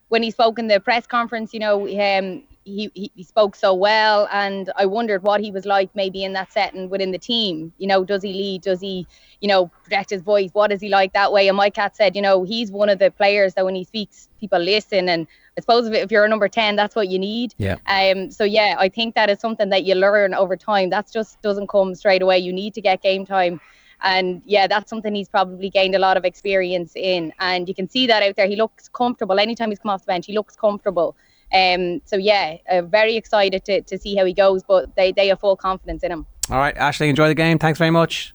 when 0.08 0.22
he 0.22 0.30
spoke 0.30 0.58
in 0.58 0.68
the 0.68 0.80
press 0.80 1.06
conference, 1.06 1.52
you 1.52 1.60
know, 1.60 1.82
um, 1.82 2.42
he, 2.64 2.90
he, 2.94 3.10
he 3.14 3.22
spoke 3.22 3.56
so 3.56 3.72
well, 3.72 4.28
and 4.30 4.70
I 4.76 4.86
wondered 4.86 5.22
what 5.22 5.40
he 5.40 5.50
was 5.50 5.64
like 5.64 5.88
maybe 5.94 6.22
in 6.22 6.34
that 6.34 6.52
setting 6.52 6.90
within 6.90 7.12
the 7.12 7.18
team. 7.18 7.72
You 7.78 7.86
know, 7.86 8.04
does 8.04 8.22
he 8.22 8.32
lead? 8.32 8.62
Does 8.62 8.80
he, 8.80 9.06
you 9.40 9.48
know, 9.48 9.70
project 9.84 10.10
his 10.10 10.22
voice? 10.22 10.50
What 10.52 10.70
is 10.70 10.80
he 10.80 10.88
like 10.88 11.12
that 11.14 11.32
way? 11.32 11.48
And 11.48 11.56
Mike 11.56 11.74
Catt 11.74 11.96
said, 11.96 12.14
you 12.14 12.22
know, 12.22 12.44
he's 12.44 12.70
one 12.70 12.88
of 12.88 12.98
the 12.98 13.10
players 13.10 13.54
that 13.54 13.64
when 13.64 13.74
he 13.74 13.84
speaks, 13.84 14.28
people 14.38 14.58
listen. 14.58 15.08
And 15.08 15.26
I 15.56 15.60
suppose 15.60 15.86
if, 15.86 15.94
if 15.94 16.10
you're 16.10 16.24
a 16.24 16.28
number 16.28 16.48
ten, 16.48 16.76
that's 16.76 16.94
what 16.94 17.08
you 17.08 17.18
need. 17.18 17.54
Yeah. 17.56 17.76
Um. 17.86 18.30
So 18.30 18.44
yeah, 18.44 18.76
I 18.78 18.88
think 18.88 19.14
that 19.14 19.30
is 19.30 19.40
something 19.40 19.70
that 19.70 19.84
you 19.84 19.94
learn 19.94 20.34
over 20.34 20.56
time. 20.56 20.90
That 20.90 21.10
just 21.10 21.40
doesn't 21.42 21.68
come 21.68 21.94
straight 21.94 22.22
away. 22.22 22.38
You 22.38 22.52
need 22.52 22.74
to 22.74 22.82
get 22.82 23.02
game 23.02 23.24
time. 23.24 23.60
And 24.02 24.42
yeah, 24.44 24.66
that's 24.66 24.88
something 24.88 25.14
he's 25.14 25.28
probably 25.28 25.70
gained 25.70 25.94
a 25.94 25.98
lot 25.98 26.16
of 26.16 26.24
experience 26.24 26.92
in. 26.94 27.32
And 27.40 27.68
you 27.68 27.74
can 27.74 27.88
see 27.88 28.06
that 28.06 28.22
out 28.22 28.36
there. 28.36 28.46
He 28.46 28.56
looks 28.56 28.88
comfortable. 28.88 29.38
Anytime 29.38 29.70
he's 29.70 29.78
come 29.78 29.90
off 29.90 30.02
the 30.02 30.06
bench, 30.06 30.26
he 30.26 30.32
looks 30.32 30.56
comfortable. 30.56 31.16
Um, 31.52 32.02
so 32.04 32.16
yeah, 32.16 32.58
uh, 32.70 32.82
very 32.82 33.16
excited 33.16 33.64
to, 33.64 33.82
to 33.82 33.98
see 33.98 34.14
how 34.14 34.24
he 34.24 34.34
goes, 34.34 34.62
but 34.62 34.94
they, 34.96 35.12
they 35.12 35.28
have 35.28 35.40
full 35.40 35.56
confidence 35.56 36.02
in 36.02 36.12
him. 36.12 36.26
All 36.50 36.58
right, 36.58 36.74
Ashling, 36.76 37.08
enjoy 37.08 37.28
the 37.28 37.34
game. 37.34 37.58
Thanks 37.58 37.78
very 37.78 37.90
much. 37.90 38.34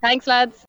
Thanks, 0.00 0.26
lads. 0.26 0.66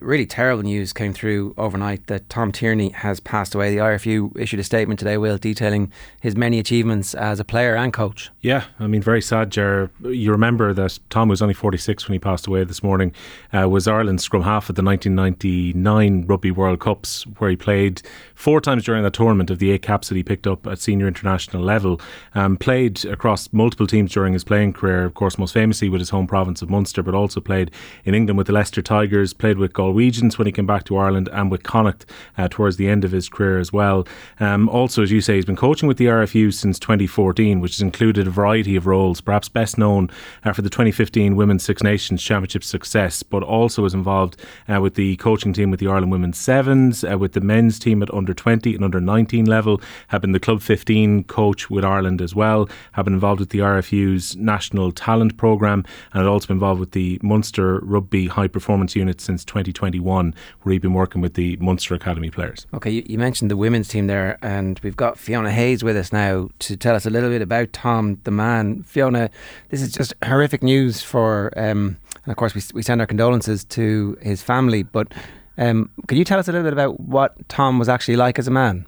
Really 0.00 0.26
terrible 0.26 0.62
news 0.62 0.92
came 0.92 1.12
through 1.12 1.54
overnight 1.56 2.06
that 2.06 2.28
Tom 2.28 2.52
Tierney 2.52 2.90
has 2.90 3.20
passed 3.20 3.54
away. 3.54 3.70
The 3.70 3.80
IRFU 3.80 4.36
issued 4.38 4.60
a 4.60 4.64
statement 4.64 4.98
today, 4.98 5.16
Will, 5.16 5.38
detailing 5.38 5.92
his 6.20 6.36
many 6.36 6.58
achievements 6.58 7.14
as 7.14 7.40
a 7.40 7.44
player 7.44 7.76
and 7.76 7.92
coach. 7.92 8.30
Yeah, 8.40 8.64
I 8.78 8.86
mean, 8.86 9.02
very 9.02 9.22
sad, 9.22 9.50
Ger. 9.50 9.90
You 10.02 10.32
remember 10.32 10.72
that 10.74 10.98
Tom 11.10 11.28
was 11.28 11.42
only 11.42 11.54
46 11.54 12.08
when 12.08 12.14
he 12.14 12.18
passed 12.18 12.46
away 12.46 12.64
this 12.64 12.82
morning, 12.82 13.12
uh, 13.52 13.68
was 13.68 13.86
Ireland's 13.86 14.24
scrum 14.24 14.42
half 14.42 14.70
at 14.70 14.76
the 14.76 14.82
1999 14.82 16.26
Rugby 16.26 16.50
World 16.50 16.80
Cups, 16.80 17.24
where 17.38 17.50
he 17.50 17.56
played 17.56 18.02
four 18.34 18.60
times 18.60 18.84
during 18.84 19.02
that 19.02 19.12
tournament 19.12 19.50
of 19.50 19.58
the 19.58 19.70
eight 19.70 19.82
caps 19.82 20.08
that 20.08 20.14
he 20.14 20.22
picked 20.22 20.46
up 20.46 20.66
at 20.66 20.78
senior 20.78 21.06
international 21.06 21.62
level. 21.62 22.00
Um, 22.34 22.56
played 22.56 23.04
across 23.04 23.52
multiple 23.52 23.86
teams 23.86 24.12
during 24.12 24.32
his 24.32 24.44
playing 24.44 24.72
career, 24.72 25.04
of 25.04 25.14
course, 25.14 25.38
most 25.38 25.52
famously 25.52 25.88
with 25.88 26.00
his 26.00 26.10
home 26.10 26.26
province 26.26 26.62
of 26.62 26.70
Munster, 26.70 27.02
but 27.02 27.14
also 27.14 27.40
played 27.40 27.70
in 28.04 28.14
England 28.14 28.38
with 28.38 28.46
the 28.46 28.52
Leicester 28.52 28.82
Tigers, 28.82 29.32
played 29.32 29.58
with 29.58 29.72
Galwegians 29.90 30.38
when 30.38 30.46
he 30.46 30.52
came 30.52 30.66
back 30.66 30.84
to 30.84 30.96
Ireland, 30.96 31.28
and 31.32 31.50
with 31.50 31.62
Connacht 31.62 32.06
uh, 32.38 32.48
towards 32.48 32.76
the 32.76 32.88
end 32.88 33.04
of 33.04 33.12
his 33.12 33.28
career 33.28 33.58
as 33.58 33.72
well. 33.72 34.06
Um, 34.38 34.68
also, 34.68 35.02
as 35.02 35.10
you 35.10 35.20
say, 35.20 35.36
he's 35.36 35.44
been 35.44 35.56
coaching 35.56 35.88
with 35.88 35.96
the 35.96 36.06
RFU 36.06 36.52
since 36.52 36.78
2014, 36.78 37.60
which 37.60 37.72
has 37.72 37.82
included 37.82 38.26
a 38.26 38.30
variety 38.30 38.76
of 38.76 38.86
roles, 38.86 39.20
perhaps 39.20 39.48
best 39.48 39.78
known 39.78 40.10
uh, 40.44 40.52
for 40.52 40.62
the 40.62 40.70
2015 40.70 41.36
Women's 41.36 41.62
Six 41.62 41.82
Nations 41.82 42.22
Championship 42.22 42.64
success, 42.64 43.22
but 43.22 43.42
also 43.42 43.82
was 43.82 43.94
involved 43.94 44.36
uh, 44.68 44.80
with 44.80 44.94
the 44.94 45.16
coaching 45.16 45.52
team 45.52 45.70
with 45.70 45.80
the 45.80 45.88
Ireland 45.88 46.12
Women's 46.12 46.38
Sevens, 46.38 47.04
uh, 47.04 47.18
with 47.18 47.32
the 47.32 47.40
men's 47.40 47.78
team 47.78 48.02
at 48.02 48.12
under 48.14 48.34
20 48.34 48.74
and 48.74 48.84
under 48.84 49.00
19 49.00 49.46
level, 49.46 49.80
have 50.08 50.20
been 50.20 50.32
the 50.32 50.40
Club 50.40 50.60
15 50.62 51.24
coach 51.24 51.70
with 51.70 51.84
Ireland 51.84 52.20
as 52.20 52.34
well, 52.34 52.68
have 52.92 53.04
been 53.04 53.14
involved 53.14 53.40
with 53.40 53.50
the 53.50 53.58
RFU's 53.58 54.36
National 54.36 54.92
Talent 54.92 55.36
Programme, 55.36 55.84
and 56.12 56.26
also 56.26 56.48
been 56.48 56.56
involved 56.56 56.80
with 56.80 56.92
the 56.92 57.18
Munster 57.22 57.80
Rugby 57.80 58.26
High 58.26 58.48
Performance 58.48 58.96
Unit 58.96 59.20
since 59.20 59.44
2021, 59.80 60.34
where 60.62 60.72
he'd 60.72 60.82
been 60.82 60.92
working 60.92 61.22
with 61.22 61.34
the 61.34 61.56
Munster 61.56 61.94
Academy 61.94 62.30
players. 62.30 62.66
Okay, 62.74 62.90
you, 62.90 63.02
you 63.06 63.18
mentioned 63.18 63.50
the 63.50 63.56
women's 63.56 63.88
team 63.88 64.06
there, 64.06 64.38
and 64.42 64.78
we've 64.82 64.96
got 64.96 65.18
Fiona 65.18 65.50
Hayes 65.50 65.82
with 65.82 65.96
us 65.96 66.12
now 66.12 66.50
to 66.60 66.76
tell 66.76 66.94
us 66.94 67.06
a 67.06 67.10
little 67.10 67.30
bit 67.30 67.40
about 67.40 67.72
Tom, 67.72 68.20
the 68.24 68.30
man. 68.30 68.82
Fiona, 68.82 69.30
this 69.70 69.80
is 69.80 69.92
just 69.92 70.12
horrific 70.22 70.62
news 70.62 71.00
for, 71.02 71.50
um, 71.56 71.96
and 72.24 72.30
of 72.30 72.36
course, 72.36 72.54
we, 72.54 72.62
we 72.74 72.82
send 72.82 73.00
our 73.00 73.06
condolences 73.06 73.64
to 73.64 74.18
his 74.20 74.42
family, 74.42 74.82
but 74.82 75.12
um, 75.56 75.90
can 76.06 76.18
you 76.18 76.24
tell 76.24 76.38
us 76.38 76.48
a 76.48 76.52
little 76.52 76.64
bit 76.64 76.72
about 76.72 77.00
what 77.00 77.48
Tom 77.48 77.78
was 77.78 77.88
actually 77.88 78.16
like 78.16 78.38
as 78.38 78.46
a 78.46 78.50
man? 78.50 78.86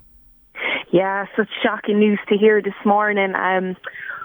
Yeah, 0.92 1.24
such 1.34 1.48
shocking 1.62 1.98
news 1.98 2.18
to 2.28 2.36
hear 2.36 2.60
this 2.60 2.74
morning. 2.84 3.34
Um, 3.34 3.76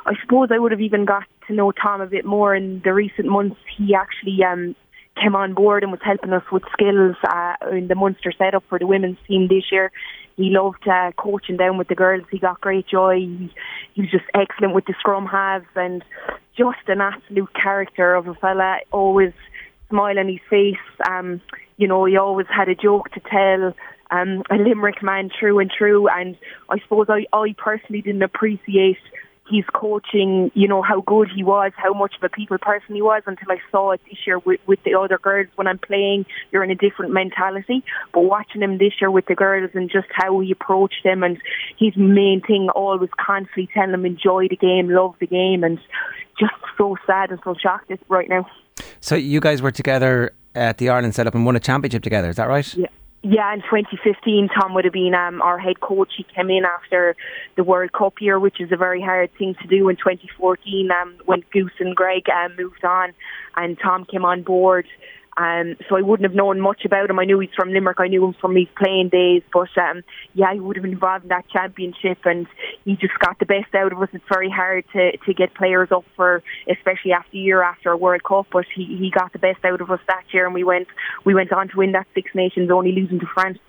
I 0.05 0.13
suppose 0.21 0.49
I 0.51 0.59
would 0.59 0.73
have 0.73 0.81
even 0.81 1.05
got 1.05 1.23
to 1.47 1.53
know 1.53 1.71
Tom 1.71 2.01
a 2.01 2.07
bit 2.07 2.25
more 2.25 2.53
in 2.53 2.81
the 2.83 2.93
recent 2.93 3.27
months. 3.27 3.57
He 3.77 3.95
actually 3.95 4.43
um, 4.43 4.75
came 5.21 5.35
on 5.35 5.53
board 5.53 5.83
and 5.83 5.91
was 5.91 6.01
helping 6.03 6.33
us 6.33 6.43
with 6.51 6.63
skills 6.71 7.15
uh, 7.27 7.55
in 7.71 7.87
the 7.87 7.95
Munster 7.95 8.31
setup 8.37 8.63
for 8.69 8.79
the 8.79 8.87
women's 8.87 9.17
team 9.27 9.47
this 9.47 9.71
year. 9.71 9.91
He 10.35 10.49
loved 10.51 10.87
uh, 10.87 11.11
coaching 11.17 11.57
down 11.57 11.77
with 11.77 11.87
the 11.87 11.95
girls. 11.95 12.23
He 12.31 12.37
got 12.37 12.61
great 12.61 12.87
joy. 12.87 13.15
He, 13.15 13.53
he 13.93 14.01
was 14.01 14.11
just 14.11 14.25
excellent 14.33 14.75
with 14.75 14.85
the 14.85 14.93
scrum 14.99 15.25
halves 15.25 15.65
and 15.75 16.03
just 16.55 16.87
an 16.87 17.01
absolute 17.01 17.49
character 17.53 18.13
of 18.13 18.27
a 18.27 18.35
fella. 18.35 18.77
Always 18.91 19.33
smile 19.89 20.19
on 20.19 20.27
his 20.27 20.39
face. 20.49 20.75
Um, 21.09 21.41
you 21.77 21.87
know, 21.87 22.05
he 22.05 22.17
always 22.17 22.47
had 22.49 22.69
a 22.69 22.75
joke 22.75 23.11
to 23.11 23.19
tell. 23.19 23.73
Um, 24.09 24.43
a 24.49 24.55
Limerick 24.55 25.03
man, 25.03 25.29
true 25.37 25.59
and 25.59 25.69
true. 25.69 26.07
And 26.07 26.37
I 26.69 26.79
suppose 26.79 27.07
I, 27.09 27.25
I 27.35 27.53
personally 27.57 28.01
didn't 28.01 28.23
appreciate 28.23 28.97
his 29.49 29.63
coaching, 29.73 30.51
you 30.53 30.67
know, 30.67 30.81
how 30.81 31.01
good 31.01 31.29
he 31.33 31.43
was, 31.43 31.71
how 31.75 31.93
much 31.93 32.15
of 32.15 32.23
a 32.23 32.29
people 32.29 32.57
person 32.57 32.95
he 32.95 33.01
was 33.01 33.23
until 33.25 33.51
I 33.51 33.57
saw 33.71 33.91
it 33.91 34.01
this 34.09 34.19
year 34.25 34.39
with, 34.39 34.59
with 34.67 34.83
the 34.83 34.95
other 34.95 35.17
girls. 35.17 35.47
When 35.55 35.67
I'm 35.67 35.77
playing, 35.77 36.25
you're 36.51 36.63
in 36.63 36.71
a 36.71 36.75
different 36.75 37.13
mentality. 37.13 37.83
But 38.13 38.21
watching 38.21 38.61
him 38.61 38.77
this 38.77 38.93
year 38.99 39.09
with 39.09 39.25
the 39.25 39.35
girls 39.35 39.71
and 39.73 39.89
just 39.89 40.07
how 40.11 40.39
he 40.39 40.51
approached 40.51 41.03
them 41.03 41.23
and 41.23 41.37
his 41.77 41.95
main 41.95 42.41
thing 42.41 42.69
always 42.69 43.09
constantly 43.17 43.69
telling 43.73 43.91
them 43.91 44.05
enjoy 44.05 44.47
the 44.49 44.57
game, 44.57 44.89
love 44.89 45.15
the 45.19 45.27
game 45.27 45.63
and 45.63 45.79
just 46.39 46.53
so 46.77 46.97
sad 47.05 47.31
and 47.31 47.39
so 47.43 47.55
shocked 47.55 47.91
right 48.09 48.29
now. 48.29 48.45
So 48.99 49.15
you 49.15 49.39
guys 49.39 49.61
were 49.61 49.71
together 49.71 50.33
at 50.55 50.77
the 50.77 50.89
Ireland 50.89 51.15
setup 51.15 51.35
and 51.35 51.45
won 51.45 51.55
a 51.55 51.59
championship 51.59 52.03
together, 52.03 52.29
is 52.29 52.35
that 52.35 52.47
right? 52.47 52.73
Yeah. 52.75 52.87
Yeah, 53.23 53.51
in 53.53 53.61
2015, 53.61 54.49
Tom 54.49 54.73
would 54.75 54.85
have 54.85 54.93
been 54.93 55.15
um, 55.15 55.41
our 55.41 55.57
head 55.57 55.79
coach. 55.79 56.13
He 56.15 56.23
came 56.23 56.49
in 56.49 56.63
after 56.65 57.15
the 57.55 57.63
World 57.63 57.91
Cup 57.91 58.21
year, 58.21 58.39
which 58.39 58.61
is 58.61 58.71
a 58.71 58.77
very 58.77 59.01
hard 59.01 59.31
thing 59.37 59.55
to 59.61 59.67
do. 59.67 59.89
In 59.89 59.95
2014, 59.95 60.89
um, 60.91 61.15
when 61.25 61.43
Goose 61.51 61.71
and 61.79 61.95
Greg 61.95 62.29
um, 62.29 62.55
moved 62.55 62.85
on, 62.85 63.13
and 63.55 63.77
Tom 63.79 64.05
came 64.05 64.23
on 64.23 64.43
board. 64.43 64.85
Um, 65.37 65.75
so 65.87 65.95
I 65.95 66.01
wouldn't 66.01 66.27
have 66.27 66.35
known 66.35 66.59
much 66.59 66.83
about 66.83 67.09
him. 67.09 67.19
I 67.19 67.25
knew 67.25 67.39
he's 67.39 67.53
from 67.55 67.71
Limerick. 67.71 67.99
I 67.99 68.07
knew 68.07 68.25
him 68.25 68.33
from 68.41 68.55
his 68.55 68.67
playing 68.75 69.09
days. 69.09 69.43
But 69.53 69.69
um, 69.77 70.03
yeah, 70.33 70.51
he 70.51 70.59
would 70.59 70.75
have 70.75 70.83
been 70.83 70.93
involved 70.93 71.25
in 71.25 71.29
that 71.29 71.47
championship, 71.49 72.17
and 72.25 72.47
he 72.85 72.95
just 72.95 73.17
got 73.19 73.37
the 73.37 73.45
best 73.45 73.73
out 73.75 73.93
of 73.93 74.01
us. 74.01 74.09
It's 74.13 74.25
very 74.27 74.49
hard 74.49 74.85
to 74.93 75.15
to 75.15 75.33
get 75.33 75.53
players 75.53 75.89
up 75.91 76.05
for, 76.15 76.41
especially 76.67 77.11
after 77.11 77.37
a 77.37 77.39
year 77.39 77.61
after 77.61 77.91
a 77.91 77.97
World 77.97 78.23
Cup. 78.23 78.47
But 78.51 78.65
he 78.73 78.85
he 78.85 79.11
got 79.11 79.31
the 79.31 79.39
best 79.39 79.63
out 79.63 79.79
of 79.79 79.91
us 79.91 79.99
that 80.07 80.23
year, 80.31 80.45
and 80.45 80.55
we 80.55 80.63
went 80.63 80.87
we 81.23 81.35
went 81.35 81.53
on 81.53 81.69
to 81.69 81.77
win 81.77 81.91
that 81.91 82.07
Six 82.15 82.31
Nations, 82.33 82.71
only 82.71 82.91
losing 82.91 83.19
to 83.19 83.27
France. 83.27 83.59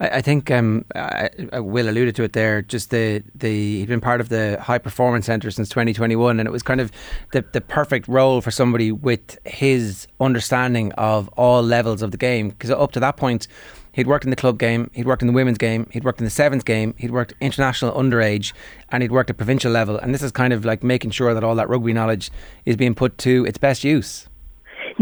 I, 0.00 0.22
think 0.22 0.50
um, 0.50 0.86
I, 0.94 1.28
I 1.52 1.60
Will 1.60 1.88
alluded 1.88 2.16
to 2.16 2.22
it 2.22 2.32
there. 2.32 2.62
Just 2.62 2.90
the 2.90 3.22
the 3.34 3.80
he'd 3.80 3.88
been 3.88 4.00
part 4.00 4.20
of 4.22 4.30
the 4.30 4.58
high 4.60 4.78
performance 4.78 5.26
centre 5.26 5.50
since 5.50 5.68
2021, 5.68 6.40
and 6.40 6.46
it 6.46 6.52
was 6.52 6.62
kind 6.62 6.80
of 6.80 6.90
the 7.32 7.44
the 7.52 7.60
perfect 7.60 8.08
role 8.08 8.40
for 8.40 8.50
somebody 8.50 8.92
with 8.92 9.38
his 9.44 10.08
understanding 10.18 10.92
of 10.92 11.28
all 11.36 11.62
levels 11.62 12.00
of 12.00 12.12
the 12.12 12.16
game. 12.16 12.48
Because 12.48 12.70
up 12.70 12.92
to 12.92 13.00
that 13.00 13.18
point, 13.18 13.46
he'd 13.92 14.06
worked 14.06 14.24
in 14.24 14.30
the 14.30 14.36
club 14.36 14.58
game, 14.58 14.90
he'd 14.94 15.06
worked 15.06 15.22
in 15.22 15.28
the 15.28 15.34
women's 15.34 15.58
game, 15.58 15.86
he'd 15.90 16.04
worked 16.04 16.18
in 16.18 16.24
the 16.24 16.30
sevens 16.30 16.64
game, 16.64 16.94
he'd 16.96 17.10
worked 17.10 17.34
international 17.40 17.92
underage, 17.92 18.54
and 18.88 19.02
he'd 19.02 19.12
worked 19.12 19.28
at 19.28 19.36
provincial 19.36 19.70
level. 19.70 19.98
And 19.98 20.14
this 20.14 20.22
is 20.22 20.32
kind 20.32 20.54
of 20.54 20.64
like 20.64 20.82
making 20.82 21.10
sure 21.10 21.34
that 21.34 21.44
all 21.44 21.56
that 21.56 21.68
rugby 21.68 21.92
knowledge 21.92 22.30
is 22.64 22.76
being 22.76 22.94
put 22.94 23.18
to 23.18 23.44
its 23.44 23.58
best 23.58 23.84
use. 23.84 24.29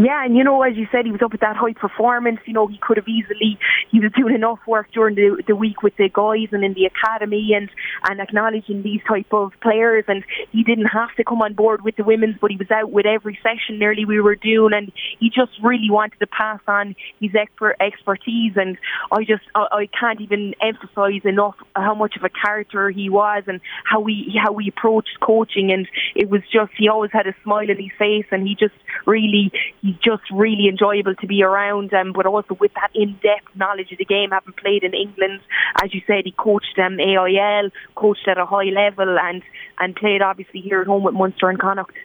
Yeah, 0.01 0.23
and 0.23 0.37
you 0.37 0.45
know, 0.45 0.61
as 0.61 0.77
you 0.77 0.87
said, 0.93 1.03
he 1.03 1.11
was 1.11 1.21
up 1.21 1.33
at 1.33 1.41
that 1.41 1.57
high 1.57 1.73
performance. 1.73 2.39
You 2.45 2.53
know, 2.53 2.67
he 2.67 2.79
could 2.81 2.95
have 2.95 3.07
easily 3.09 3.59
he 3.91 3.99
was 3.99 4.13
doing 4.15 4.33
enough 4.33 4.59
work 4.65 4.87
during 4.93 5.15
the 5.15 5.43
the 5.45 5.57
week 5.57 5.83
with 5.83 5.97
the 5.97 6.07
guys 6.07 6.47
and 6.53 6.63
in 6.63 6.73
the 6.73 6.85
academy 6.85 7.51
and 7.53 7.69
and 8.07 8.21
acknowledging 8.21 8.81
these 8.81 9.01
type 9.05 9.33
of 9.33 9.51
players. 9.61 10.05
And 10.07 10.23
he 10.53 10.63
didn't 10.63 10.85
have 10.85 11.13
to 11.17 11.25
come 11.25 11.41
on 11.41 11.53
board 11.53 11.83
with 11.83 11.97
the 11.97 12.05
women's, 12.05 12.37
but 12.39 12.49
he 12.49 12.55
was 12.55 12.71
out 12.71 12.91
with 12.91 13.05
every 13.05 13.37
session 13.43 13.77
nearly 13.77 14.05
we 14.05 14.21
were 14.21 14.37
doing, 14.37 14.71
and 14.73 14.89
he 15.19 15.29
just 15.29 15.51
really 15.61 15.89
wanted 15.89 16.17
to 16.19 16.27
pass 16.27 16.61
on 16.65 16.95
his 17.19 17.31
expert 17.35 17.75
expertise. 17.81 18.53
And 18.55 18.77
I 19.11 19.25
just 19.25 19.43
I, 19.53 19.67
I 19.69 19.89
can't 19.99 20.21
even 20.21 20.55
emphasize 20.61 21.25
enough 21.25 21.55
how 21.75 21.93
much 21.93 22.15
of 22.15 22.23
a 22.23 22.29
character 22.29 22.89
he 22.89 23.09
was 23.09 23.43
and 23.47 23.59
how 23.83 23.99
we 23.99 24.39
how 24.41 24.53
we 24.53 24.69
approached 24.69 25.19
coaching. 25.21 25.73
And 25.73 25.89
it 26.15 26.29
was 26.29 26.41
just 26.53 26.71
he 26.77 26.87
always 26.87 27.11
had 27.11 27.27
a 27.27 27.35
smile 27.43 27.69
on 27.69 27.75
his 27.75 27.91
face, 27.99 28.27
and 28.31 28.47
he 28.47 28.55
just 28.55 28.75
really. 29.05 29.51
He 29.81 29.88
he's 29.89 29.99
just 30.03 30.23
really 30.31 30.67
enjoyable 30.67 31.15
to 31.15 31.27
be 31.27 31.43
around, 31.43 31.93
um, 31.93 32.13
but 32.13 32.25
also 32.25 32.55
with 32.59 32.71
that 32.75 32.91
in-depth 32.93 33.55
knowledge 33.55 33.91
of 33.91 33.97
the 33.97 34.05
game, 34.05 34.29
having 34.31 34.53
played 34.53 34.83
in 34.83 34.93
England, 34.93 35.41
as 35.81 35.93
you 35.93 36.01
said, 36.05 36.21
he 36.25 36.31
coached 36.31 36.77
um, 36.77 36.99
AIL, 36.99 37.69
coached 37.95 38.27
at 38.27 38.37
a 38.37 38.45
high 38.45 38.69
level, 38.69 39.17
and 39.19 39.41
and 39.79 39.95
played 39.95 40.21
obviously 40.21 40.61
here 40.61 40.81
at 40.81 40.87
home 40.87 41.03
with 41.03 41.13
Munster 41.13 41.49
and 41.49 41.59
Connacht. 41.59 41.95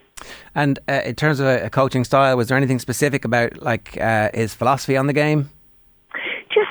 And 0.55 0.79
uh, 0.88 1.03
in 1.05 1.17
terms 1.17 1.41
of 1.41 1.47
a, 1.47 1.69
coaching 1.71 2.05
style, 2.05 2.37
was 2.37 2.49
there 2.49 2.57
anything 2.57 2.79
specific 2.79 3.25
about 3.25 3.61
like 3.62 4.00
uh, 4.00 4.31
his 4.33 4.55
philosophy 4.55 4.97
on 4.97 5.07
the 5.07 5.12
game? 5.12 5.50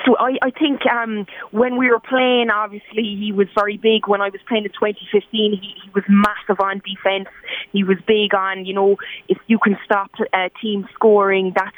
Just 0.05 0.17
I, 0.19 0.37
I 0.41 0.51
think 0.51 0.85
um, 0.85 1.25
when 1.51 1.77
we 1.77 1.89
were 1.89 1.99
playing, 1.99 2.49
obviously 2.49 3.03
he 3.03 3.31
was 3.31 3.47
very 3.55 3.77
big. 3.77 4.07
When 4.07 4.21
I 4.21 4.29
was 4.29 4.41
playing 4.47 4.65
in 4.65 4.71
2015, 4.71 5.23
he, 5.31 5.75
he 5.83 5.89
was 5.93 6.03
massive 6.07 6.59
on 6.59 6.81
defence. 6.85 7.29
He 7.71 7.83
was 7.83 7.97
big 8.07 8.33
on, 8.35 8.65
you 8.65 8.73
know, 8.73 8.97
if 9.27 9.37
you 9.47 9.59
can 9.59 9.77
stop 9.85 10.11
a 10.33 10.49
team 10.61 10.87
scoring, 10.93 11.53
that's 11.55 11.75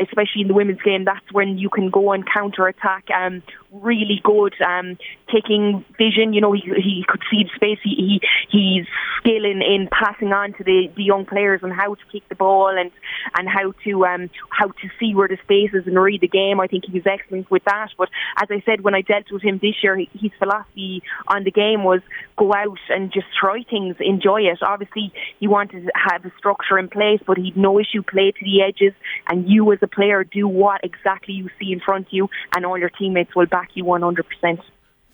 especially 0.00 0.42
in 0.42 0.48
the 0.48 0.54
women's 0.54 0.82
game, 0.82 1.04
that's 1.04 1.32
when 1.32 1.58
you 1.58 1.70
can 1.70 1.90
go 1.90 2.12
and 2.12 2.24
counter 2.28 2.66
attack. 2.66 3.04
Um, 3.10 3.42
really 3.82 4.20
good 4.22 4.54
um, 4.60 4.98
taking 5.32 5.84
vision. 5.98 6.32
You 6.32 6.40
know, 6.40 6.52
he 6.52 6.60
he 6.60 7.04
could 7.06 7.22
see 7.30 7.44
the 7.44 7.50
space. 7.54 7.78
He, 7.82 7.94
he 7.96 8.20
he's 8.50 8.86
skill 9.18 9.44
in, 9.44 9.62
in 9.62 9.88
passing 9.90 10.32
on 10.32 10.52
to 10.54 10.64
the, 10.64 10.90
the 10.96 11.02
young 11.02 11.24
players 11.26 11.60
and 11.62 11.72
how 11.72 11.94
to 11.94 12.00
kick 12.12 12.28
the 12.28 12.34
ball 12.34 12.68
and 12.68 12.90
and 13.36 13.48
how 13.48 13.72
to 13.84 14.06
um 14.06 14.30
how 14.50 14.68
to 14.68 14.88
see 14.98 15.14
where 15.14 15.28
the 15.28 15.38
space 15.44 15.70
is 15.74 15.86
and 15.86 16.00
read 16.00 16.20
the 16.20 16.28
game. 16.28 16.60
I 16.60 16.66
think 16.66 16.84
he 16.86 16.92
was 16.92 17.06
excellent 17.06 17.50
with 17.50 17.64
that. 17.64 17.90
But 17.98 18.08
as 18.40 18.48
I 18.50 18.62
said, 18.64 18.82
when 18.82 18.94
I 18.94 19.02
dealt 19.02 19.30
with 19.30 19.42
him 19.42 19.58
this 19.60 19.82
year, 19.82 19.96
his 19.96 20.32
philosophy 20.38 21.02
on 21.28 21.44
the 21.44 21.50
game 21.50 21.84
was 21.84 22.00
go 22.36 22.52
out 22.52 22.78
and 22.88 23.12
just 23.12 23.26
try 23.38 23.62
things, 23.68 23.96
enjoy 24.00 24.42
it. 24.42 24.58
Obviously, 24.62 25.12
he 25.40 25.48
wanted 25.48 25.86
to 25.86 25.92
have 25.94 26.24
a 26.24 26.32
structure 26.38 26.78
in 26.78 26.88
place, 26.88 27.20
but 27.26 27.38
he'd 27.38 27.56
no 27.56 27.78
issue 27.78 28.02
play 28.02 28.30
to 28.30 28.44
the 28.44 28.62
edges, 28.62 28.92
and 29.28 29.48
you 29.48 29.72
as 29.72 29.78
a 29.82 29.86
player 29.86 30.24
do 30.24 30.46
what 30.46 30.82
exactly 30.84 31.34
you 31.34 31.48
see 31.58 31.72
in 31.72 31.80
front 31.80 32.06
of 32.06 32.12
you, 32.12 32.28
and 32.54 32.66
all 32.66 32.78
your 32.78 32.90
teammates 32.90 33.34
will 33.34 33.46
back 33.46 33.65
you 33.74 33.84
100%. 33.84 34.60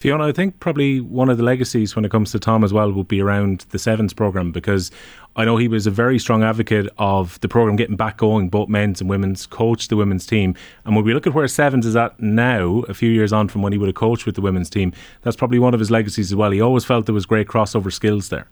Fiona, 0.02 0.26
I 0.26 0.32
think 0.32 0.58
probably 0.58 1.00
one 1.00 1.28
of 1.28 1.36
the 1.36 1.44
legacies 1.44 1.94
when 1.94 2.04
it 2.04 2.10
comes 2.10 2.32
to 2.32 2.40
Tom 2.40 2.64
as 2.64 2.72
well 2.72 2.90
would 2.90 3.06
be 3.06 3.20
around 3.20 3.66
the 3.70 3.78
Sevens 3.78 4.12
programme 4.12 4.50
because 4.50 4.90
I 5.36 5.44
know 5.44 5.58
he 5.58 5.68
was 5.68 5.86
a 5.86 5.92
very 5.92 6.18
strong 6.18 6.42
advocate 6.42 6.88
of 6.98 7.38
the 7.38 7.48
programme 7.48 7.76
getting 7.76 7.94
back 7.94 8.16
going, 8.16 8.48
both 8.48 8.68
men's 8.68 9.00
and 9.00 9.08
women's, 9.08 9.46
coached 9.46 9.90
the 9.90 9.96
women's 9.96 10.26
team. 10.26 10.56
And 10.84 10.96
when 10.96 11.04
we 11.04 11.14
look 11.14 11.28
at 11.28 11.34
where 11.34 11.46
Sevens 11.46 11.86
is 11.86 11.94
at 11.94 12.18
now, 12.18 12.80
a 12.88 12.94
few 12.94 13.10
years 13.10 13.32
on 13.32 13.46
from 13.46 13.62
when 13.62 13.72
he 13.72 13.78
would 13.78 13.86
have 13.86 13.94
coached 13.94 14.26
with 14.26 14.34
the 14.34 14.40
women's 14.40 14.68
team, 14.68 14.92
that's 15.20 15.36
probably 15.36 15.60
one 15.60 15.72
of 15.72 15.78
his 15.78 15.92
legacies 15.92 16.32
as 16.32 16.34
well. 16.34 16.50
He 16.50 16.60
always 16.60 16.84
felt 16.84 17.06
there 17.06 17.14
was 17.14 17.24
great 17.24 17.46
crossover 17.46 17.92
skills 17.92 18.28
there. 18.28 18.48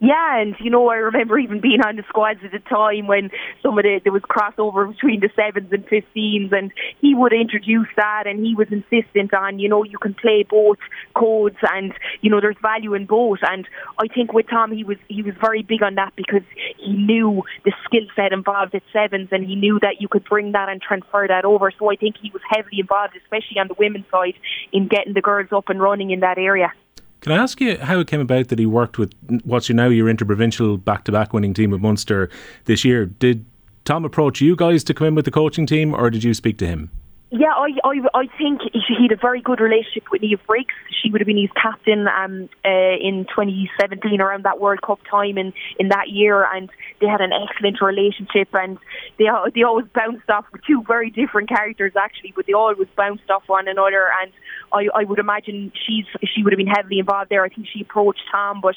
Yeah, 0.00 0.40
and 0.40 0.56
you 0.60 0.70
know, 0.70 0.88
I 0.88 0.96
remember 0.96 1.38
even 1.38 1.60
being 1.60 1.80
on 1.80 1.96
the 1.96 2.02
squads 2.08 2.40
at 2.44 2.50
the 2.50 2.58
time 2.58 3.06
when 3.06 3.30
some 3.62 3.78
of 3.78 3.84
the 3.84 4.00
there 4.02 4.12
was 4.12 4.22
crossover 4.22 4.90
between 4.90 5.20
the 5.20 5.30
sevens 5.36 5.72
and 5.72 5.86
fifteens, 5.86 6.52
and 6.52 6.72
he 7.00 7.14
would 7.14 7.32
introduce 7.32 7.88
that, 7.96 8.24
and 8.26 8.44
he 8.44 8.54
was 8.54 8.68
insistent 8.70 9.32
on, 9.32 9.58
you 9.58 9.68
know, 9.68 9.84
you 9.84 9.98
can 9.98 10.14
play 10.14 10.44
both 10.48 10.78
codes, 11.14 11.56
and 11.62 11.94
you 12.22 12.30
know, 12.30 12.40
there's 12.40 12.56
value 12.60 12.94
in 12.94 13.06
both. 13.06 13.38
And 13.42 13.66
I 13.98 14.08
think 14.08 14.32
with 14.32 14.48
Tom, 14.48 14.72
he 14.72 14.84
was 14.84 14.98
he 15.08 15.22
was 15.22 15.34
very 15.40 15.62
big 15.62 15.82
on 15.82 15.94
that 15.94 16.12
because 16.16 16.42
he 16.78 16.92
knew 16.92 17.42
the 17.64 17.72
skill 17.84 18.06
set 18.16 18.32
involved 18.32 18.74
at 18.74 18.82
sevens, 18.92 19.28
and 19.30 19.46
he 19.46 19.54
knew 19.54 19.78
that 19.80 20.00
you 20.00 20.08
could 20.08 20.24
bring 20.24 20.52
that 20.52 20.68
and 20.68 20.82
transfer 20.82 21.26
that 21.28 21.44
over. 21.44 21.70
So 21.78 21.90
I 21.90 21.96
think 21.96 22.16
he 22.20 22.30
was 22.30 22.42
heavily 22.48 22.80
involved, 22.80 23.14
especially 23.16 23.58
on 23.58 23.68
the 23.68 23.74
women's 23.78 24.06
side, 24.10 24.34
in 24.72 24.88
getting 24.88 25.14
the 25.14 25.22
girls 25.22 25.48
up 25.52 25.68
and 25.68 25.80
running 25.80 26.10
in 26.10 26.20
that 26.20 26.38
area. 26.38 26.72
Can 27.24 27.32
I 27.32 27.38
ask 27.38 27.58
you 27.58 27.78
how 27.78 28.00
it 28.00 28.06
came 28.06 28.20
about 28.20 28.48
that 28.48 28.58
he 28.58 28.66
worked 28.66 28.98
with 28.98 29.14
what's 29.44 29.70
you 29.70 29.74
now 29.74 29.88
your 29.88 30.10
interprovincial 30.10 30.76
back 30.76 31.04
to 31.04 31.12
back 31.12 31.32
winning 31.32 31.54
team 31.54 31.70
with 31.70 31.80
Munster 31.80 32.28
this 32.66 32.84
year? 32.84 33.06
Did 33.06 33.46
Tom 33.86 34.04
approach 34.04 34.42
you 34.42 34.54
guys 34.54 34.84
to 34.84 34.92
come 34.92 35.06
in 35.06 35.14
with 35.14 35.24
the 35.24 35.30
coaching 35.30 35.64
team 35.64 35.94
or 35.94 36.10
did 36.10 36.22
you 36.22 36.34
speak 36.34 36.58
to 36.58 36.66
him? 36.66 36.90
Yeah, 37.36 37.50
I, 37.50 37.70
I, 37.82 37.94
I 38.14 38.26
think 38.38 38.60
he 38.72 38.94
had 39.02 39.10
a 39.10 39.20
very 39.20 39.40
good 39.40 39.58
relationship 39.58 40.04
with 40.12 40.22
Niamh 40.22 40.38
Briggs. 40.46 40.72
She 41.02 41.10
would 41.10 41.20
have 41.20 41.26
been 41.26 41.36
his 41.36 41.50
captain 41.60 42.06
um, 42.06 42.48
uh, 42.64 42.96
in 43.02 43.26
2017 43.26 44.20
around 44.20 44.44
that 44.44 44.60
World 44.60 44.82
Cup 44.82 45.00
time 45.10 45.36
in, 45.36 45.52
in 45.80 45.88
that 45.88 46.10
year, 46.10 46.46
and 46.54 46.70
they 47.00 47.08
had 47.08 47.20
an 47.20 47.32
excellent 47.32 47.82
relationship. 47.82 48.50
And 48.52 48.78
they 49.18 49.24
they 49.52 49.64
always 49.64 49.86
bounced 49.92 50.30
off 50.30 50.44
with 50.52 50.62
two 50.64 50.84
very 50.86 51.10
different 51.10 51.48
characters 51.48 51.94
actually, 51.98 52.32
but 52.36 52.46
they 52.46 52.52
always 52.52 52.86
bounced 52.96 53.28
off 53.28 53.42
one 53.48 53.66
another. 53.66 54.04
And 54.22 54.30
I, 54.72 54.86
I 54.94 55.02
would 55.02 55.18
imagine 55.18 55.72
she's 55.74 56.06
she 56.22 56.44
would 56.44 56.52
have 56.52 56.58
been 56.58 56.68
heavily 56.68 57.00
involved 57.00 57.30
there. 57.30 57.42
I 57.42 57.48
think 57.48 57.66
she 57.66 57.80
approached 57.80 58.22
Tom, 58.30 58.60
but 58.60 58.76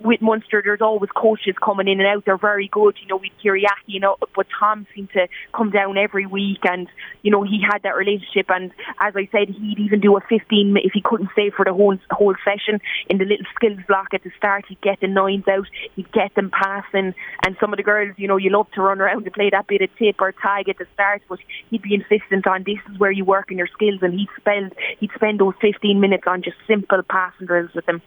with 0.00 0.22
Munster, 0.22 0.62
there's 0.64 0.80
always 0.80 1.10
coaches 1.14 1.56
coming 1.62 1.88
in 1.88 2.00
and 2.00 2.08
out. 2.08 2.24
They're 2.24 2.38
very 2.38 2.68
good, 2.68 2.96
you 3.02 3.08
know, 3.08 3.16
with 3.16 3.32
Kiriaki, 3.44 3.84
you 3.84 4.00
know, 4.00 4.16
but 4.34 4.46
Tom 4.58 4.86
seemed 4.94 5.10
to 5.12 5.28
come 5.54 5.70
down 5.70 5.98
every 5.98 6.24
week, 6.24 6.60
and 6.64 6.88
you 7.20 7.30
know 7.30 7.42
he 7.42 7.60
had 7.60 7.82
that 7.82 7.97
relationship. 7.98 8.46
And 8.48 8.70
as 9.00 9.14
I 9.16 9.28
said, 9.32 9.48
he'd 9.48 9.78
even 9.78 10.00
do 10.00 10.16
a 10.16 10.20
15 10.20 10.76
if 10.82 10.92
he 10.92 11.02
couldn't 11.02 11.30
stay 11.32 11.50
for 11.50 11.64
the 11.64 11.74
whole 11.74 11.96
whole 12.10 12.34
session 12.44 12.80
in 13.08 13.18
the 13.18 13.24
little 13.24 13.46
skills 13.54 13.78
block 13.86 14.14
at 14.14 14.22
the 14.22 14.30
start. 14.36 14.64
He'd 14.68 14.80
get 14.80 15.00
the 15.00 15.08
nines 15.08 15.48
out, 15.48 15.66
he'd 15.96 16.10
get 16.12 16.34
them 16.34 16.50
passing, 16.50 17.14
and 17.44 17.56
some 17.60 17.72
of 17.72 17.76
the 17.76 17.82
girls, 17.82 18.14
you 18.16 18.28
know, 18.28 18.36
you 18.36 18.50
love 18.50 18.70
to 18.72 18.82
run 18.82 19.00
around 19.00 19.24
and 19.24 19.32
play 19.32 19.50
that 19.50 19.66
bit 19.66 19.82
of 19.82 19.90
tip 19.98 20.16
or 20.20 20.32
tag 20.32 20.68
at 20.68 20.78
the 20.78 20.86
start, 20.94 21.22
but 21.28 21.38
he'd 21.70 21.82
be 21.82 21.94
insistent 21.94 22.46
on 22.46 22.64
this 22.64 22.78
is 22.90 22.98
where 22.98 23.10
you 23.10 23.24
work 23.24 23.48
on 23.50 23.58
your 23.58 23.68
skills, 23.68 24.00
and 24.02 24.14
he'd 24.14 24.28
spend 24.38 24.74
he'd 25.00 25.10
spend 25.14 25.40
those 25.40 25.54
15 25.60 26.00
minutes 26.00 26.24
on 26.26 26.42
just 26.42 26.56
simple 26.66 27.02
passing 27.02 27.46
drills 27.46 27.70
with 27.74 27.86
them. 27.86 28.00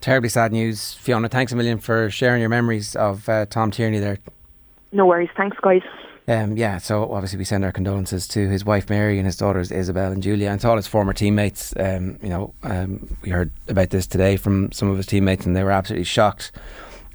Terribly 0.00 0.28
sad 0.28 0.52
news, 0.52 0.94
Fiona. 0.94 1.28
Thanks 1.28 1.52
a 1.52 1.56
million 1.56 1.78
for 1.78 2.10
sharing 2.10 2.40
your 2.40 2.48
memories 2.48 2.96
of 2.96 3.28
uh, 3.28 3.46
Tom 3.46 3.70
Tierney 3.70 4.00
there. 4.00 4.18
No 4.90 5.06
worries. 5.06 5.30
Thanks, 5.36 5.56
guys. 5.62 5.82
Um, 6.28 6.56
yeah, 6.56 6.78
so 6.78 7.10
obviously 7.12 7.38
we 7.38 7.44
send 7.44 7.64
our 7.64 7.72
condolences 7.72 8.28
to 8.28 8.48
his 8.48 8.64
wife 8.64 8.88
Mary 8.88 9.18
and 9.18 9.26
his 9.26 9.36
daughters 9.36 9.72
Isabel 9.72 10.12
and 10.12 10.22
Julia 10.22 10.50
and 10.50 10.60
to 10.60 10.68
all 10.68 10.76
his 10.76 10.86
former 10.86 11.12
teammates. 11.12 11.74
Um, 11.76 12.18
you 12.22 12.28
know, 12.28 12.54
um, 12.62 13.16
we 13.22 13.30
heard 13.30 13.50
about 13.68 13.90
this 13.90 14.06
today 14.06 14.36
from 14.36 14.70
some 14.72 14.88
of 14.88 14.96
his 14.96 15.06
teammates 15.06 15.46
and 15.46 15.56
they 15.56 15.64
were 15.64 15.72
absolutely 15.72 16.04
shocked 16.04 16.52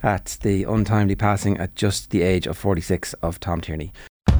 at 0.03 0.37
the 0.41 0.63
untimely 0.65 1.15
passing 1.15 1.57
at 1.57 1.73
just 1.75 2.09
the 2.11 2.21
age 2.21 2.47
of 2.47 2.57
46 2.57 3.13
of 3.15 3.39
Tom 3.39 3.61
Tierney. 3.61 3.93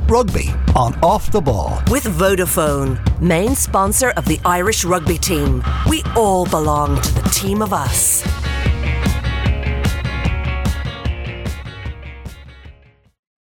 Rugby 0.08 0.50
on 0.76 0.96
Off 1.04 1.32
the 1.32 1.42
Ball. 1.42 1.82
With 1.90 2.06
Vodafone, 2.06 3.22
main 3.22 3.56
sponsor 3.56 4.12
of 4.12 4.26
the 4.26 4.40
Irish 4.46 4.86
rugby 4.86 5.18
team. 5.18 5.62
We 5.90 6.02
all 6.16 6.46
belong 6.46 7.02
to 7.02 7.14
the 7.14 7.30
team 7.30 7.62
of 7.62 7.74
us. 7.74 8.24